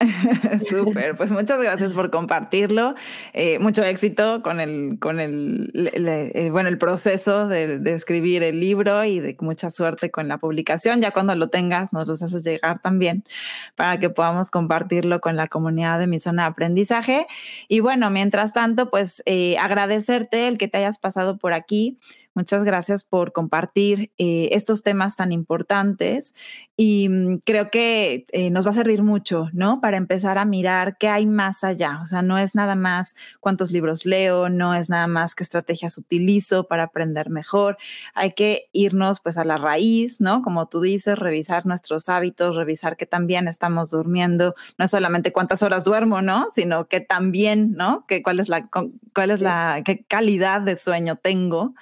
[0.69, 2.95] Súper, pues muchas gracias por compartirlo.
[3.35, 9.05] Eh, mucho éxito con el, con el, eh, bueno, el proceso de, escribir el libro
[9.05, 11.03] y de mucha suerte con la publicación.
[11.03, 13.25] Ya cuando lo tengas, nos los haces llegar también
[13.77, 17.27] para que podamos compartirlo con la comunidad de mi zona de aprendizaje.
[17.69, 21.99] Y bueno, mientras tanto, pues eh, agradecerte el que te hayas pasado por aquí.
[22.33, 26.33] Muchas gracias por compartir eh, estos temas tan importantes
[26.77, 29.81] y mm, creo que eh, nos va a servir mucho, ¿no?
[29.81, 31.99] Para empezar a mirar qué hay más allá.
[32.01, 35.99] O sea, no es nada más cuántos libros leo, no es nada más qué estrategias
[35.99, 37.77] utilizo para aprender mejor.
[38.15, 40.41] Hay que irnos pues a la raíz, ¿no?
[40.43, 45.65] Como tú dices, revisar nuestros hábitos, revisar que también estamos durmiendo, no es solamente cuántas
[45.65, 46.47] horas duermo, ¿no?
[46.53, 48.07] Sino que también, ¿no?
[48.07, 51.75] Que cuál es la, cuál es la, qué calidad de sueño tengo.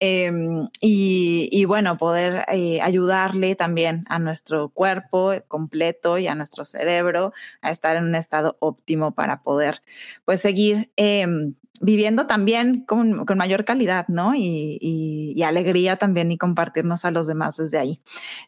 [0.00, 7.32] Em, y, bueno, poder eh, ayudarle también a nuestro cuerpo completo y a nuestro cerebro
[7.62, 9.82] a estar en un estado óptimo para poder
[10.24, 14.32] pues seguir em, viviendo también con, mayor calidad, ¿no?
[14.34, 18.00] Y, alegría también y compartirnos a los demás desde ahí.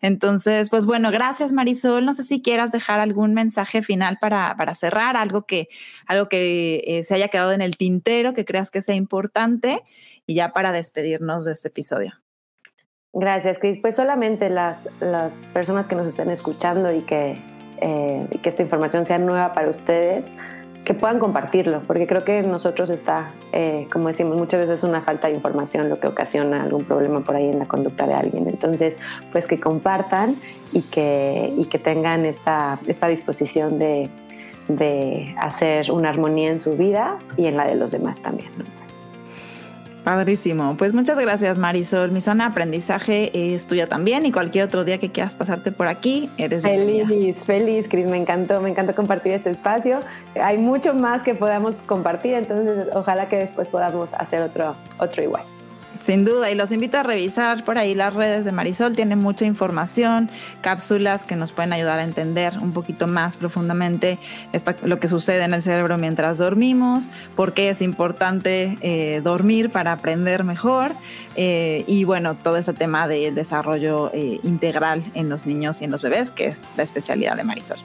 [0.03, 2.05] Entonces, pues bueno, gracias Marisol.
[2.05, 5.69] No sé si quieras dejar algún mensaje final para, cerrar, algo que,
[6.07, 9.83] algo que eh, se haya quedado en el tintero, que creas que sea importante
[10.27, 12.13] y ya para despedirnos de este episodio.
[13.13, 13.79] Gracias, Cris.
[13.81, 17.43] Pues solamente las, las personas que nos estén escuchando y que,
[17.81, 20.25] eh, y que esta información sea nueva para ustedes,
[20.85, 25.29] que puedan compartirlo, porque creo que nosotros está, eh, como decimos, muchas veces una falta
[25.29, 28.49] de información lo que ocasiona algún problema por ahí en la conducta de alguien.
[28.49, 28.97] Entonces,
[29.31, 30.37] pues que compartan
[30.73, 34.09] y que, y que tengan esta, esta disposición de,
[34.69, 38.51] de hacer una armonía en su vida y en la de los demás también.
[40.05, 40.77] Padrísimo.
[40.77, 42.11] Pues muchas gracias, Marisol.
[42.11, 45.89] Mi zona de aprendizaje es tuya también y cualquier otro día que quieras pasarte por
[45.89, 48.07] aquí, eres Feliz, feliz, Cris.
[48.07, 50.01] Me encantó, me encantó compartir este espacio.
[50.41, 55.45] Hay mucho más que podamos compartir, entonces ojalá que después podamos hacer otro, otro igual.
[56.01, 59.45] Sin duda, y los invito a revisar por ahí las redes de Marisol, tiene mucha
[59.45, 60.31] información,
[60.63, 64.19] cápsulas que nos pueden ayudar a entender un poquito más profundamente
[64.83, 69.93] lo que sucede en el cerebro mientras dormimos, por qué es importante eh, dormir para
[69.93, 70.93] aprender mejor,
[71.37, 75.91] eh, y bueno, todo este tema del desarrollo eh, integral en los niños y en
[75.91, 77.79] los bebés, que es la especialidad de Marisol.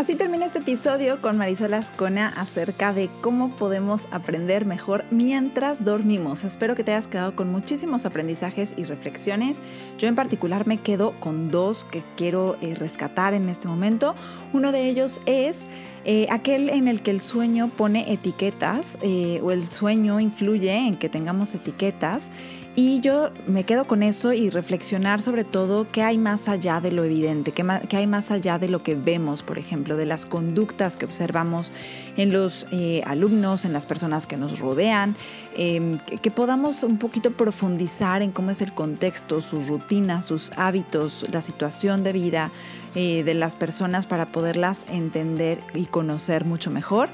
[0.00, 6.42] Así termina este episodio con Marisol Ascona acerca de cómo podemos aprender mejor mientras dormimos.
[6.42, 9.60] Espero que te hayas quedado con muchísimos aprendizajes y reflexiones.
[9.98, 14.14] Yo en particular me quedo con dos que quiero eh, rescatar en este momento.
[14.54, 15.66] Uno de ellos es
[16.06, 20.96] eh, aquel en el que el sueño pone etiquetas eh, o el sueño influye en
[20.96, 22.30] que tengamos etiquetas
[22.76, 26.92] y yo me quedo con eso y reflexionar sobre todo qué hay más allá de
[26.92, 30.96] lo evidente, qué, hay más allá de lo que vemos, por ejemplo, de las conductas
[30.96, 31.72] que observamos
[32.16, 35.16] en los eh, alumnos, en las personas que nos rodean,
[35.56, 41.26] em, que, podamos un poquito profundizar en cómo es el contexto, sus rutinas, sus hábitos,
[41.32, 42.52] la situación de vida
[42.96, 47.08] eh, de las personas para poderlas entender y conocer mucho mejor.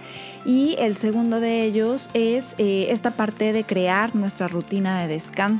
[0.47, 5.56] Y el segundo de ellos es eh, esta parte de crear nuestra rutina de descanso,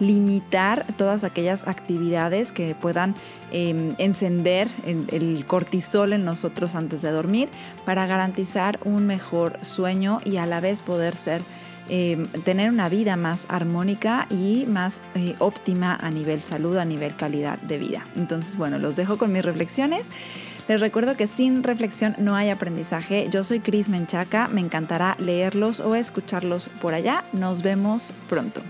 [0.00, 3.14] limitar todas aquellas actividades que puedan
[3.50, 7.48] em, encender el, cortisol en nosotros antes de dormir
[7.84, 11.42] para garantizar un mejor sueño y a la vez poder ser
[11.88, 17.16] em, tener una vida más armónica y más eh, óptima a nivel salud, a nivel
[17.16, 18.04] calidad de vida.
[18.16, 20.10] Entonces, bueno, los dejo con mis reflexiones.
[20.68, 23.26] Les recuerdo que sin reflexión no hay aprendizaje.
[23.30, 27.24] Yo soy Cris Menchaca, me encantará leerlos o escucharlos por allá.
[27.32, 28.60] Nos vemos pronto.